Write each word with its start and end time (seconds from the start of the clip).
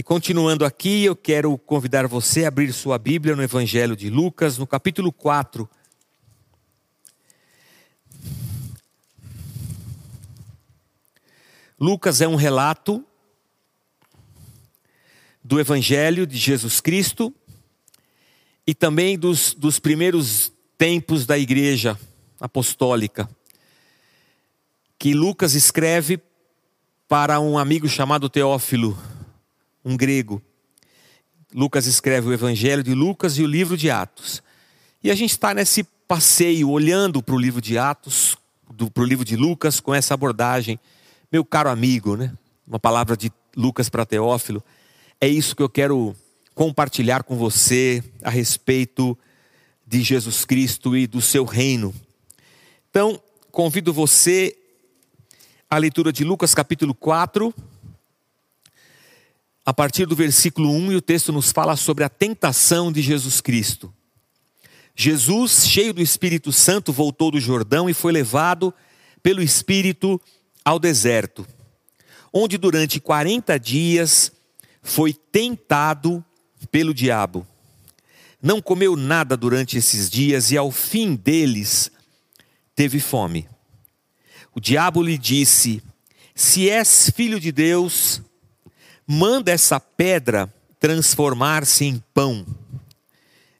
E 0.00 0.02
continuando 0.02 0.64
aqui, 0.64 1.04
eu 1.04 1.14
quero 1.14 1.58
convidar 1.58 2.06
você 2.06 2.46
a 2.46 2.48
abrir 2.48 2.72
sua 2.72 2.98
Bíblia 2.98 3.36
no 3.36 3.42
Evangelho 3.42 3.94
de 3.94 4.08
Lucas, 4.08 4.56
no 4.56 4.66
capítulo 4.66 5.12
4. 5.12 5.68
Lucas 11.78 12.22
é 12.22 12.26
um 12.26 12.34
relato 12.34 13.04
do 15.44 15.60
Evangelho 15.60 16.26
de 16.26 16.38
Jesus 16.38 16.80
Cristo 16.80 17.30
e 18.66 18.74
também 18.74 19.18
dos, 19.18 19.52
dos 19.52 19.78
primeiros 19.78 20.50
tempos 20.78 21.26
da 21.26 21.38
igreja 21.38 22.00
apostólica, 22.40 23.28
que 24.98 25.12
Lucas 25.12 25.52
escreve 25.52 26.18
para 27.06 27.38
um 27.38 27.58
amigo 27.58 27.86
chamado 27.86 28.30
Teófilo, 28.30 28.96
um 29.84 29.96
grego. 29.96 30.42
Lucas 31.54 31.86
escreve 31.86 32.28
o 32.28 32.32
Evangelho 32.32 32.82
de 32.82 32.94
Lucas 32.94 33.38
e 33.38 33.42
o 33.42 33.46
livro 33.46 33.76
de 33.76 33.90
Atos. 33.90 34.42
E 35.02 35.10
a 35.10 35.14
gente 35.14 35.30
está 35.30 35.52
nesse 35.52 35.82
passeio, 36.06 36.70
olhando 36.70 37.22
para 37.22 37.34
o 37.34 37.38
livro 37.38 37.60
de 37.60 37.78
Atos, 37.78 38.36
para 38.92 39.02
o 39.02 39.06
livro 39.06 39.24
de 39.24 39.36
Lucas, 39.36 39.80
com 39.80 39.94
essa 39.94 40.14
abordagem. 40.14 40.78
Meu 41.30 41.44
caro 41.44 41.70
amigo, 41.70 42.16
né? 42.16 42.32
uma 42.66 42.78
palavra 42.78 43.16
de 43.16 43.32
Lucas 43.56 43.88
para 43.88 44.06
Teófilo. 44.06 44.62
É 45.20 45.26
isso 45.26 45.56
que 45.56 45.62
eu 45.62 45.68
quero 45.68 46.14
compartilhar 46.54 47.24
com 47.24 47.36
você 47.36 48.02
a 48.22 48.30
respeito 48.30 49.18
de 49.84 50.02
Jesus 50.02 50.44
Cristo 50.44 50.96
e 50.96 51.06
do 51.06 51.20
seu 51.20 51.44
reino. 51.44 51.92
Então, 52.88 53.20
convido 53.50 53.92
você 53.92 54.56
à 55.68 55.78
leitura 55.78 56.12
de 56.12 56.22
Lucas 56.22 56.54
capítulo 56.54 56.94
4, 56.94 57.52
a 59.64 59.72
partir 59.72 60.06
do 60.06 60.16
versículo 60.16 60.70
1, 60.70 60.92
e 60.92 60.96
o 60.96 61.02
texto 61.02 61.32
nos 61.32 61.52
fala 61.52 61.76
sobre 61.76 62.04
a 62.04 62.08
tentação 62.08 62.90
de 62.90 63.02
Jesus 63.02 63.40
Cristo. 63.40 63.92
Jesus, 64.96 65.66
cheio 65.66 65.94
do 65.94 66.02
Espírito 66.02 66.52
Santo, 66.52 66.92
voltou 66.92 67.30
do 67.30 67.40
Jordão 67.40 67.88
e 67.88 67.94
foi 67.94 68.12
levado 68.12 68.72
pelo 69.22 69.42
Espírito 69.42 70.20
ao 70.64 70.78
deserto, 70.78 71.46
onde 72.32 72.58
durante 72.58 73.00
40 73.00 73.58
dias 73.58 74.32
foi 74.82 75.12
tentado 75.12 76.24
pelo 76.70 76.92
diabo. 76.92 77.46
Não 78.42 78.60
comeu 78.60 78.96
nada 78.96 79.36
durante 79.36 79.76
esses 79.76 80.08
dias 80.08 80.50
e 80.50 80.56
ao 80.56 80.70
fim 80.70 81.14
deles 81.14 81.90
teve 82.74 82.98
fome. 82.98 83.46
O 84.54 84.60
diabo 84.60 85.02
lhe 85.02 85.18
disse: 85.18 85.82
Se 86.34 86.68
és 86.68 87.10
filho 87.14 87.38
de 87.38 87.52
Deus, 87.52 88.22
manda 89.12 89.50
essa 89.50 89.80
pedra 89.80 90.54
transformar-se 90.78 91.84
em 91.84 92.00
pão. 92.14 92.46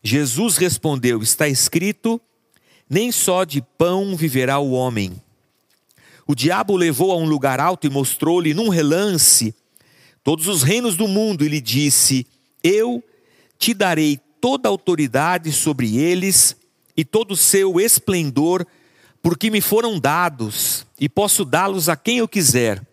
Jesus 0.01 0.57
respondeu: 0.57 1.21
Está 1.25 1.49
escrito: 1.49 2.21
Nem 2.89 3.11
só 3.11 3.43
de 3.43 3.61
pão 3.61 4.15
viverá 4.15 4.61
o 4.61 4.71
homem. 4.71 5.21
O 6.25 6.37
diabo 6.37 6.75
o 6.75 6.77
levou 6.77 7.11
a 7.11 7.17
um 7.17 7.25
lugar 7.25 7.59
alto 7.59 7.85
e 7.85 7.91
mostrou-lhe 7.91 8.55
num 8.55 8.69
relance 8.69 9.53
todos 10.23 10.47
os 10.47 10.63
reinos 10.63 10.97
do 10.97 11.09
mundo 11.09 11.45
e 11.45 11.49
lhe 11.49 11.61
disse: 11.61 12.29
Eu 12.63 13.03
te 13.59 13.75
darei 13.75 14.21
toda 14.41 14.69
a 14.69 14.71
autoridade 14.71 15.51
sobre 15.51 15.97
eles 15.97 16.55
e 16.97 17.05
todo 17.05 17.33
o 17.33 17.37
seu 17.37 17.81
esplendor, 17.81 18.65
porque 19.21 19.51
me 19.51 19.61
foram 19.61 19.99
dados 19.99 20.87
e 20.97 21.09
posso 21.09 21.45
dá-los 21.45 21.89
a 21.89 21.97
quem 21.97 22.19
eu 22.19 22.29
quiser. 22.29 22.89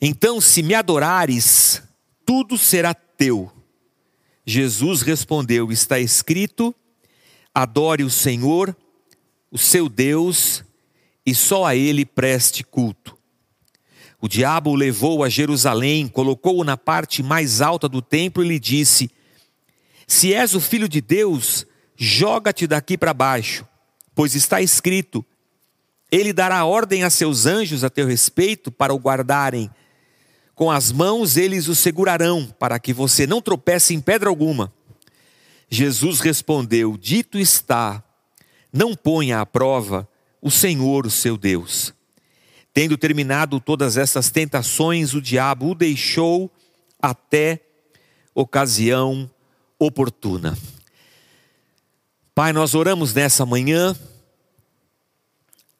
Então, 0.00 0.40
se 0.40 0.62
me 0.62 0.74
adorares, 0.74 1.82
tudo 2.24 2.56
será 2.56 2.94
teu. 2.94 3.52
Jesus 4.46 5.02
respondeu: 5.02 5.70
Está 5.70 5.98
escrito: 5.98 6.74
adore 7.54 8.02
o 8.02 8.10
Senhor, 8.10 8.74
o 9.50 9.58
seu 9.58 9.88
Deus, 9.88 10.64
e 11.26 11.34
só 11.34 11.66
a 11.66 11.76
ele 11.76 12.06
preste 12.06 12.64
culto. 12.64 13.18
O 14.20 14.28
diabo 14.28 14.70
o 14.70 14.74
levou 14.74 15.24
a 15.24 15.28
Jerusalém, 15.28 16.06
colocou-o 16.06 16.64
na 16.64 16.76
parte 16.76 17.22
mais 17.22 17.60
alta 17.60 17.88
do 17.88 18.02
templo 18.02 18.44
e 18.44 18.48
lhe 18.48 18.58
disse: 18.58 19.10
Se 20.06 20.32
és 20.32 20.54
o 20.54 20.60
filho 20.60 20.88
de 20.88 21.00
Deus, 21.00 21.66
joga-te 21.96 22.66
daqui 22.66 22.96
para 22.98 23.14
baixo, 23.14 23.66
pois 24.14 24.34
está 24.34 24.60
escrito: 24.60 25.24
Ele 26.10 26.32
dará 26.32 26.64
ordem 26.64 27.02
a 27.02 27.10
seus 27.10 27.46
anjos 27.46 27.82
a 27.84 27.90
teu 27.90 28.06
respeito 28.06 28.70
para 28.70 28.94
o 28.94 28.98
guardarem. 28.98 29.70
Com 30.60 30.70
as 30.70 30.92
mãos 30.92 31.38
eles 31.38 31.68
o 31.68 31.74
segurarão, 31.74 32.54
para 32.58 32.78
que 32.78 32.92
você 32.92 33.26
não 33.26 33.40
tropece 33.40 33.94
em 33.94 34.00
pedra 34.00 34.28
alguma. 34.28 34.70
Jesus 35.70 36.20
respondeu: 36.20 36.98
Dito 36.98 37.38
está, 37.38 38.04
não 38.70 38.94
ponha 38.94 39.40
à 39.40 39.46
prova 39.46 40.06
o 40.38 40.50
Senhor, 40.50 41.06
o 41.06 41.10
seu 41.10 41.38
Deus. 41.38 41.94
Tendo 42.74 42.98
terminado 42.98 43.58
todas 43.58 43.96
essas 43.96 44.28
tentações, 44.28 45.14
o 45.14 45.22
diabo 45.22 45.70
o 45.70 45.74
deixou 45.74 46.52
até 47.00 47.62
ocasião 48.34 49.30
oportuna. 49.78 50.58
Pai, 52.34 52.52
nós 52.52 52.74
oramos 52.74 53.14
nessa 53.14 53.46
manhã 53.46 53.96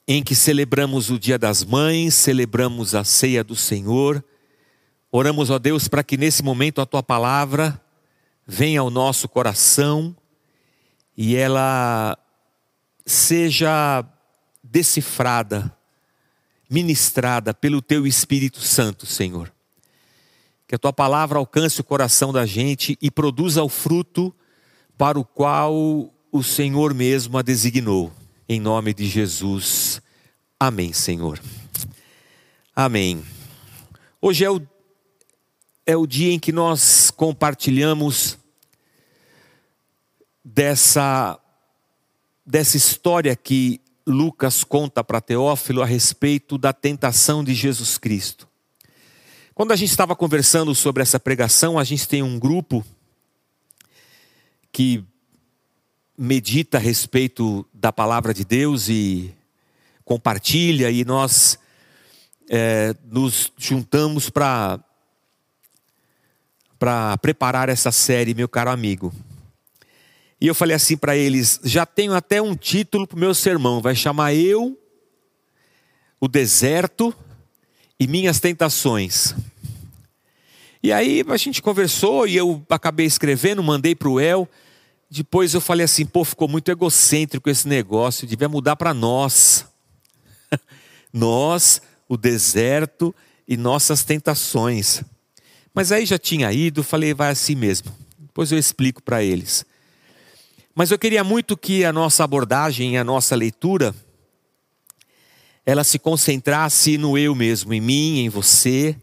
em 0.09 0.23
que 0.23 0.35
celebramos 0.35 1.11
o 1.11 1.19
Dia 1.19 1.39
das 1.39 1.63
Mães, 1.63 2.15
celebramos 2.15 2.95
a 2.95 3.05
ceia 3.05 3.45
do 3.45 3.55
Senhor. 3.55 4.25
Oramos, 5.13 5.51
ó 5.51 5.59
Deus, 5.59 5.89
para 5.89 6.05
que 6.05 6.17
nesse 6.17 6.43
momento 6.43 6.81
a 6.81 6.87
tua 6.87 7.03
palavra 7.03 7.81
venha 8.47 8.81
ao 8.81 8.91
nosso 8.91 9.29
coração 9.29 10.17
e 11.17 11.37
ela 11.37 12.17
seja 13.05 14.05
decifrada 14.63 15.77
ministrada 16.71 17.53
pelo 17.53 17.83
teu 17.83 18.07
Espírito 18.07 18.61
Santo, 18.61 19.05
Senhor. 19.05 19.53
Que 20.69 20.77
a 20.77 20.79
tua 20.79 20.93
palavra 20.93 21.39
alcance 21.39 21.81
o 21.81 21.85
coração 21.85 22.33
da 22.33 22.47
gente 22.47 22.97
e 23.03 23.11
produza 23.11 23.65
o 23.65 23.69
fruto 23.69 24.33
para 24.97 25.19
o 25.19 25.25
qual 25.25 25.75
o 26.31 26.43
Senhor 26.45 26.95
mesmo 26.95 27.37
a 27.37 27.43
designou. 27.43 28.13
Em 28.49 28.61
nome 28.61 28.95
de 28.95 29.09
Jesus. 29.09 30.01
Amém, 30.61 30.93
Senhor. 30.93 31.41
Amém. 32.75 33.25
Hoje 34.23 34.45
é 34.45 34.51
o, 34.51 34.61
é 35.91 35.97
o 35.97 36.07
dia 36.07 36.33
em 36.33 36.39
que 36.39 36.53
nós 36.53 37.11
compartilhamos 37.11 38.39
dessa, 40.45 41.37
dessa 42.47 42.77
história 42.77 43.35
que 43.35 43.81
Lucas 44.07 44.63
conta 44.63 45.03
para 45.03 45.21
Teófilo 45.21 45.83
a 45.83 45.87
respeito 45.87 46.57
da 46.57 46.73
tentação 46.73 47.43
de 47.43 47.55
Jesus 47.55 47.99
Cristo. 47.99 48.49
Quando 49.53 49.73
a 49.73 49.77
gente 49.77 49.91
estava 49.91 50.15
conversando 50.15 50.73
sobre 50.77 51.03
essa 51.03 51.19
pregação, 51.19 51.77
a 51.77 51.83
gente 51.83 52.07
tem 52.07 52.23
um 52.23 52.39
grupo 52.39 52.87
que 54.71 55.05
medita 56.17 56.79
a 56.79 56.81
respeito 56.81 57.67
da 57.75 57.93
palavra 57.93 58.33
de 58.33 58.45
Deus 58.45 58.89
e 58.89 59.35
compartilha, 60.05 60.89
e 60.89 61.05
nós 61.05 61.59
é, 62.49 62.95
nos 63.05 63.53
juntamos 63.57 64.31
para 64.31 64.79
para 66.81 67.15
preparar 67.19 67.69
essa 67.69 67.93
série, 67.93 68.33
meu 68.33 68.49
caro 68.49 68.71
amigo. 68.71 69.13
E 70.41 70.47
eu 70.47 70.55
falei 70.55 70.75
assim 70.75 70.97
para 70.97 71.15
eles: 71.15 71.61
já 71.63 71.85
tenho 71.85 72.15
até 72.15 72.41
um 72.41 72.57
título 72.57 73.07
para 73.07 73.17
o 73.17 73.21
meu 73.21 73.35
sermão, 73.35 73.83
vai 73.83 73.95
chamar 73.95 74.35
Eu, 74.35 74.79
o 76.19 76.27
Deserto 76.27 77.15
e 77.99 78.07
Minhas 78.07 78.41
Tentações. 78.41 79.35
E 80.83 80.91
aí 80.91 81.23
a 81.29 81.37
gente 81.37 81.61
conversou 81.61 82.27
e 82.27 82.35
eu 82.35 82.65
acabei 82.71 83.05
escrevendo, 83.05 83.63
mandei 83.63 83.95
para 83.95 84.09
o 84.09 84.19
El. 84.19 84.49
Depois 85.11 85.53
eu 85.53 85.61
falei 85.61 85.85
assim: 85.85 86.07
pô, 86.07 86.25
ficou 86.25 86.49
muito 86.49 86.71
egocêntrico 86.71 87.51
esse 87.51 87.69
negócio, 87.69 88.27
devia 88.27 88.49
mudar 88.49 88.77
para 88.77 88.95
nós. 88.95 89.67
nós, 91.13 91.83
o 92.09 92.17
deserto 92.17 93.15
e 93.47 93.55
nossas 93.55 94.03
tentações. 94.03 95.05
Mas 95.75 95.93
aí 95.93 96.05
já 96.05 96.19
tinha 96.19 96.53
ido, 96.53 96.83
falei, 96.83 97.15
vai 97.15 97.31
assim 97.31 97.55
mesmo. 97.55 97.95
Depois 98.19 98.51
eu 98.51 98.59
explico 98.59 99.03
para 99.03 99.23
eles. 99.23 99.65
Mas 100.75 100.91
eu 100.91 100.99
queria 100.99 101.23
muito 101.23 101.57
que 101.57 101.85
a 101.85 101.93
nossa 101.93 102.25
abordagem, 102.25 102.97
a 102.97 103.05
nossa 103.05 103.37
leitura, 103.37 103.95
ela 105.65 105.85
se 105.85 105.99
concentrasse 105.99 106.97
no 106.97 107.17
eu 107.17 107.35
mesmo, 107.35 107.73
em 107.73 107.81
mim, 107.81 108.21
em 108.21 108.29
você, 108.29 108.97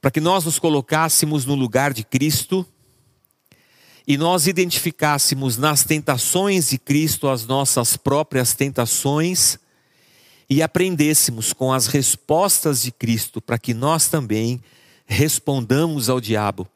para 0.00 0.10
que 0.10 0.20
nós 0.20 0.44
nos 0.44 0.58
colocássemos 0.58 1.44
no 1.44 1.54
lugar 1.54 1.92
de 1.92 2.02
Cristo 2.02 2.66
e 4.06 4.16
nós 4.16 4.48
identificássemos 4.48 5.56
nas 5.56 5.84
tentações 5.84 6.70
de 6.70 6.78
Cristo 6.78 7.28
as 7.28 7.46
nossas 7.46 7.96
próprias 7.96 8.52
tentações 8.54 9.58
e 10.50 10.60
aprendêssemos 10.60 11.52
com 11.52 11.72
as 11.72 11.86
respostas 11.86 12.82
de 12.82 12.90
Cristo 12.90 13.40
para 13.40 13.58
que 13.58 13.72
nós 13.72 14.08
também 14.08 14.60
respondamos 15.06 16.08
ao 16.08 16.20
diabo, 16.20 16.66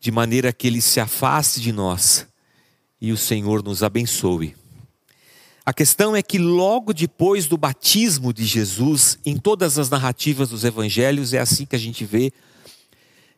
de 0.00 0.10
maneira 0.10 0.52
que 0.52 0.66
ele 0.66 0.80
se 0.80 1.00
afaste 1.00 1.60
de 1.60 1.72
nós 1.72 2.26
e 3.00 3.12
o 3.12 3.16
Senhor 3.16 3.62
nos 3.62 3.82
abençoe. 3.82 4.54
A 5.64 5.72
questão 5.72 6.16
é 6.16 6.22
que 6.22 6.38
logo 6.38 6.94
depois 6.94 7.46
do 7.46 7.58
batismo 7.58 8.32
de 8.32 8.44
Jesus, 8.44 9.18
em 9.24 9.36
todas 9.36 9.78
as 9.78 9.90
narrativas 9.90 10.48
dos 10.48 10.64
evangelhos, 10.64 11.34
é 11.34 11.38
assim 11.38 11.66
que 11.66 11.76
a 11.76 11.78
gente 11.78 12.04
vê. 12.04 12.32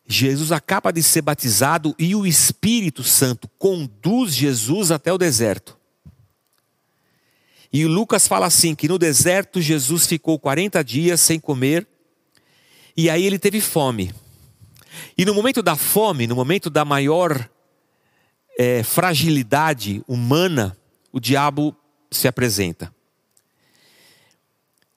Jesus 0.07 0.53
acaba 0.53 0.93
de 0.93 1.03
ser 1.03 1.23
batizado 1.23 1.95
e 1.99 2.15
o 2.15 2.25
Espírito 2.25 3.03
Santo 3.03 3.49
conduz 3.59 4.33
Jesus 4.35 4.91
até 4.91 5.13
o 5.13 5.19
deserto. 5.19 5.77
E 7.73 7.85
Lucas 7.85 8.27
fala 8.29 8.47
assim: 8.47 8.75
que 8.75 8.89
no 8.89 8.99
deserto 8.99 9.61
Jesus 9.61 10.07
ficou 10.07 10.39
40 10.39 10.83
dias 10.85 11.21
sem 11.21 11.39
comer, 11.39 11.87
e 12.97 13.09
aí 13.09 13.25
ele 13.25 13.39
teve 13.39 13.61
fome. 13.61 14.13
E 15.17 15.25
no 15.25 15.35
momento 15.35 15.63
da 15.63 15.77
fome, 15.77 16.27
no 16.27 16.35
momento 16.35 16.69
da 16.69 16.85
maior 16.85 17.49
é, 18.59 18.83
fragilidade 18.83 20.03
humana, 20.07 20.77
o 21.13 21.21
diabo 21.21 21.77
se 22.11 22.29
apresenta. 22.29 22.93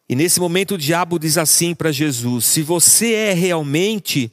E 0.08 0.16
nesse 0.16 0.40
momento 0.40 0.76
o 0.76 0.78
diabo 0.78 1.18
diz 1.18 1.38
assim 1.38 1.74
para 1.74 1.92
Jesus: 1.92 2.46
se 2.46 2.62
você 2.62 3.14
é 3.14 3.34
realmente 3.34 4.32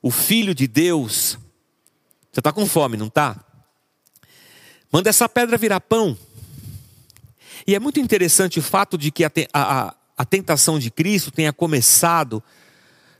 o 0.00 0.10
filho 0.10 0.54
de 0.54 0.66
Deus, 0.66 1.38
você 2.30 2.40
está 2.40 2.52
com 2.52 2.66
fome, 2.66 2.96
não 2.96 3.06
está? 3.06 3.44
Manda 4.90 5.10
essa 5.10 5.28
pedra 5.28 5.56
virar 5.56 5.80
pão. 5.80 6.16
E 7.66 7.74
é 7.74 7.78
muito 7.78 8.00
interessante 8.00 8.58
o 8.58 8.62
fato 8.62 8.98
de 8.98 9.10
que 9.10 9.24
a, 9.24 9.30
a, 9.52 9.94
a 10.22 10.24
tentação 10.24 10.78
de 10.78 10.88
Cristo 10.88 11.32
tenha 11.32 11.52
começado 11.52 12.40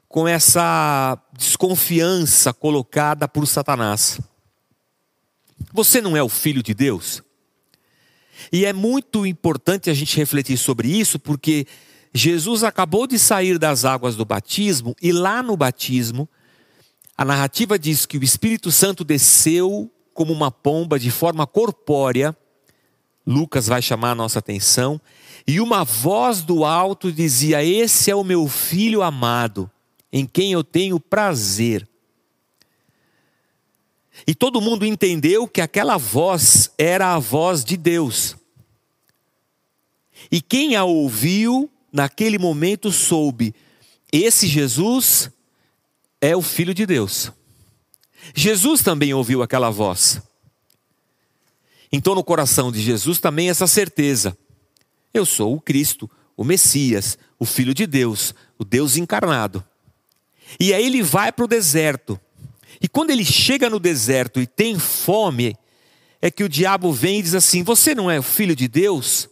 com 0.09 0.29
essa 0.29 1.19
desconfiança 1.37 2.53
colocada 2.53 3.27
por 3.27 3.45
Satanás. 3.45 4.21
Você 5.73 6.01
não 6.01 6.17
é 6.17 6.23
o 6.23 6.29
filho 6.29 6.63
de 6.63 6.73
Deus? 6.73 7.21
E 8.53 8.65
é 8.65 8.73
muito 8.73 9.27
importante 9.27 9.91
a 9.91 9.95
gente 9.95 10.17
refletir 10.17 10.57
sobre 10.57 10.97
isso, 10.97 11.19
porque 11.19 11.67
Jesus 12.15 12.63
acabou 12.63 13.09
de 13.09 13.19
sair 13.19 13.59
das 13.59 13.85
águas 13.85 14.15
do 14.15 14.25
batismo, 14.25 14.95
e 15.03 15.11
lá 15.11 15.43
no 15.43 15.57
batismo, 15.57 16.29
a 17.19 17.25
narrativa 17.25 17.77
diz 17.77 18.07
que 18.07 18.17
o 18.17 18.23
Espírito 18.23 18.71
Santo 18.71 19.03
desceu 19.03 19.91
como 20.15 20.33
uma 20.33 20.53
pomba 20.53 21.01
de 21.01 21.11
forma 21.11 21.49
corpórea. 21.49 22.37
Lucas 23.27 23.67
vai 23.67 23.83
chamar 23.83 24.13
a 24.13 24.15
nossa 24.15 24.39
atenção. 24.39 25.01
E 25.47 25.61
uma 25.61 25.85
voz 25.85 26.43
do 26.43 26.65
alto 26.65 27.13
dizia: 27.13 27.65
Esse 27.65 28.11
é 28.11 28.15
o 28.15 28.25
meu 28.25 28.49
filho 28.49 29.03
amado, 29.03 29.71
em 30.13 30.27
quem 30.27 30.53
eu 30.53 30.63
tenho 30.63 31.01
prazer. 31.01 31.89
E 34.27 34.35
todo 34.35 34.61
mundo 34.61 34.87
entendeu 34.87 35.49
que 35.49 35.61
aquela 35.61 35.97
voz 35.97 36.71
era 36.79 37.15
a 37.15 37.19
voz 37.19 37.65
de 37.65 37.77
Deus. 37.77 38.37
E 40.31 40.41
quem 40.41 40.77
a 40.77 40.85
ouviu, 40.85 41.71
naquele 41.93 42.39
momento 42.39 42.93
soube: 42.93 43.55
esse 44.13 44.47
Jesus 44.47 45.31
é 46.21 46.37
o 46.37 46.43
Filho 46.43 46.75
de 46.75 46.85
Deus. 46.85 47.33
Jesus 48.35 48.83
também 48.83 49.13
ouviu 49.13 49.43
aquela 49.43 49.71
voz. 49.71 50.21
Então, 51.91 52.15
no 52.15 52.23
coração 52.23 52.71
de 52.71 52.81
Jesus 52.81 53.19
também 53.19 53.49
essa 53.51 53.67
certeza: 53.67 54.37
eu 55.13 55.27
sou 55.27 55.55
o 55.55 55.61
Cristo, 55.61 56.11
o 56.37 56.45
Messias, 56.45 57.19
o 57.39 57.45
Filho 57.45 57.75
de 57.75 57.87
Deus, 57.87 58.35
o 58.59 58.65
Deus 58.65 58.97
encarnado. 58.97 59.65
E 60.59 60.73
aí 60.73 60.85
ele 60.85 61.03
vai 61.03 61.33
para 61.33 61.45
o 61.45 61.49
deserto. 61.49 62.21
E 62.81 62.89
quando 62.89 63.11
ele 63.11 63.25
chega 63.25 63.71
no 63.71 63.79
deserto 63.79 64.41
e 64.41 64.47
tem 64.47 64.79
fome, 64.79 65.57
é 66.21 66.31
que 66.31 66.45
o 66.45 66.49
diabo 66.49 66.93
vem 66.93 67.19
e 67.19 67.23
diz 67.23 67.35
assim: 67.35 67.63
Você 67.63 67.95
não 67.95 68.11
é 68.11 68.19
o 68.19 68.23
filho 68.23 68.57
de 68.57 68.69
Deus? 68.69 69.29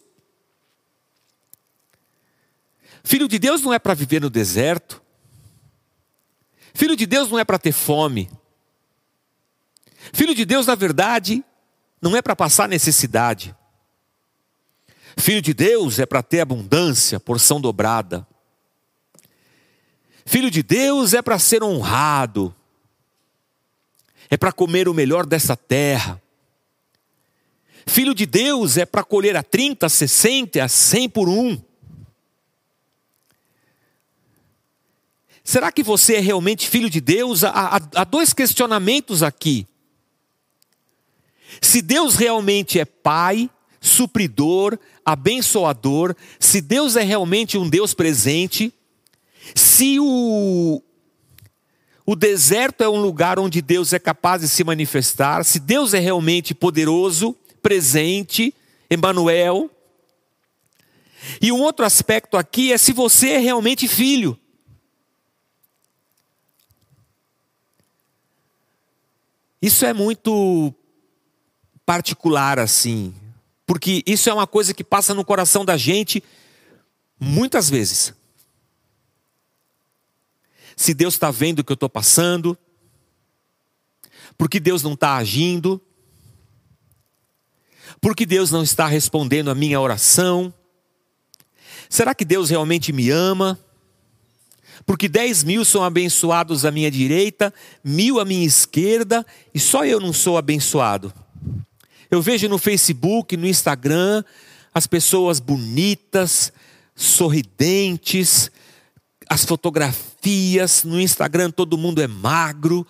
Filho 3.03 3.27
de 3.27 3.39
Deus 3.39 3.63
não 3.63 3.73
é 3.73 3.79
para 3.79 3.95
viver 3.95 4.21
no 4.21 4.31
deserto. 4.31 5.03
Filho 6.75 6.95
de 6.95 7.07
Deus 7.07 7.31
não 7.31 7.39
é 7.39 7.45
para 7.45 7.59
ter 7.59 7.73
fome. 7.73 8.31
Filho 10.13 10.35
de 10.35 10.45
Deus, 10.45 10.67
na 10.67 10.75
verdade, 10.75 11.45
não 12.01 12.17
é 12.17 12.23
para 12.23 12.37
passar 12.37 12.69
necessidade. 12.69 13.55
Filho 15.17 15.43
de 15.43 15.53
Deus 15.53 15.99
é 15.99 16.07
para 16.07 16.23
ter 16.23 16.41
abundância, 16.41 17.21
porção 17.21 17.61
dobrada. 17.61 18.27
Filho 20.25 20.51
de 20.51 20.63
Deus 20.63 21.15
é 21.15 21.23
para 21.23 21.39
ser 21.39 21.63
honrado 21.63 22.55
é 24.31 24.37
para 24.37 24.53
comer 24.53 24.89
o 24.89 24.95
melhor 24.95 25.27
dessa 25.27 25.57
terra. 25.57 26.23
Filho 27.85 28.15
de 28.15 28.25
Deus 28.25 28.77
é 28.77 28.87
para 28.87 29.03
colher 29.03 29.37
a 29.37 29.43
30, 29.43 29.87
a 29.87 29.89
60, 29.89 30.63
a 30.63 30.69
100 30.69 31.09
por 31.09 31.29
um. 31.29 31.61
Será 35.43 35.73
que 35.73 35.83
você 35.83 36.15
é 36.15 36.21
realmente 36.21 36.69
filho 36.69 36.89
de 36.89 37.01
Deus? 37.01 37.43
Há, 37.43 37.51
há, 37.51 37.81
há 37.97 38.05
dois 38.05 38.33
questionamentos 38.33 39.21
aqui. 39.21 39.67
Se 41.61 41.83
Deus 41.83 42.15
realmente 42.15 42.79
é 42.79 42.85
Pai, 42.85 43.51
supridor, 43.81 44.79
abençoador, 45.05 46.15
se 46.39 46.61
Deus 46.61 46.97
é 46.97 47.03
realmente 47.03 47.57
um 47.57 47.69
Deus 47.69 47.95
presente, 47.95 48.73
se 49.55 49.99
o, 49.99 50.83
o 52.11 52.17
deserto 52.17 52.83
é 52.83 52.89
um 52.89 53.01
lugar 53.01 53.39
onde 53.39 53.63
Deus 53.63 53.93
é 53.93 53.99
capaz 53.99 54.43
de 54.43 54.49
se 54.49 54.65
manifestar. 54.65 55.45
Se 55.45 55.61
Deus 55.61 55.95
é 55.95 55.99
realmente 55.99 56.53
poderoso, 56.55 57.37
presente, 57.63 58.53
Emmanuel. 58.91 59.71
E 61.41 61.53
um 61.53 61.61
outro 61.61 61.85
aspecto 61.85 62.37
aqui 62.37 62.73
é 62.73 62.79
se 62.79 62.93
você 62.93 63.31
é 63.31 63.39
realmente 63.39 63.87
filho. 63.87 64.37
Isso 69.63 69.85
é 69.85 69.93
muito 69.93 70.75
particular 71.85 72.59
assim, 72.59 73.15
porque 73.71 74.03
isso 74.05 74.29
é 74.29 74.35
uma 74.35 74.49
coisa 74.49 74.75
que 74.75 74.83
passa 74.83 75.15
no 75.15 75.25
coração 75.25 75.65
da 75.65 75.77
gente 75.77 76.25
muitas 77.21 77.71
vezes 77.71 78.13
se 80.75 80.93
Deus 80.93 81.15
está 81.15 81.31
vendo 81.31 81.61
o 81.61 81.65
que 81.65 81.71
eu 81.71 81.75
estou 81.75 81.89
passando, 81.89 82.59
porque 84.37 84.59
Deus 84.59 84.83
não 84.83 84.95
está 84.95 85.15
agindo, 85.15 85.81
porque 88.01 88.27
Deus 88.27 88.51
não 88.51 88.65
está 88.65 88.89
respondendo 88.89 89.53
a 89.53 89.55
minha 89.55 89.81
oração. 89.81 90.53
Será 91.89 92.13
que 92.13 92.25
Deus 92.25 92.51
realmente 92.51 92.93
me 92.93 93.09
ama? 93.09 93.57
Porque 94.85 95.09
dez 95.09 95.45
mil 95.45 95.65
são 95.65 95.85
abençoados 95.85 96.65
à 96.65 96.73
minha 96.73 96.91
direita, 96.91 97.55
mil 97.85 98.19
à 98.19 98.25
minha 98.25 98.45
esquerda, 98.45 99.25
e 99.55 99.61
só 99.61 99.85
eu 99.85 100.01
não 100.01 100.13
sou 100.13 100.37
abençoado. 100.37 101.15
Eu 102.11 102.21
vejo 102.21 102.49
no 102.49 102.59
Facebook, 102.59 103.37
no 103.37 103.47
Instagram, 103.47 104.25
as 104.75 104.85
pessoas 104.85 105.39
bonitas, 105.39 106.53
sorridentes, 106.93 108.51
as 109.29 109.45
fotografias, 109.45 110.83
no 110.83 111.01
Instagram 111.01 111.53
todo 111.53 111.79
mundo 111.79 112.03
é 112.03 112.09
magro, 112.09 112.85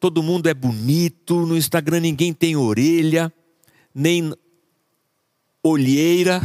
todo 0.00 0.22
mundo 0.22 0.48
é 0.48 0.54
bonito, 0.54 1.44
no 1.44 1.54
Instagram 1.54 2.00
ninguém 2.00 2.32
tem 2.32 2.56
orelha, 2.56 3.30
nem 3.94 4.32
olheira. 5.62 6.40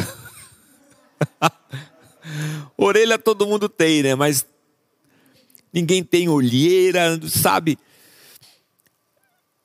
orelha 2.76 3.18
todo 3.18 3.48
mundo 3.48 3.70
tem, 3.70 4.04
né? 4.04 4.16
Mas 4.16 4.46
ninguém 5.72 6.04
tem 6.04 6.28
olheira, 6.28 7.18
sabe? 7.30 7.80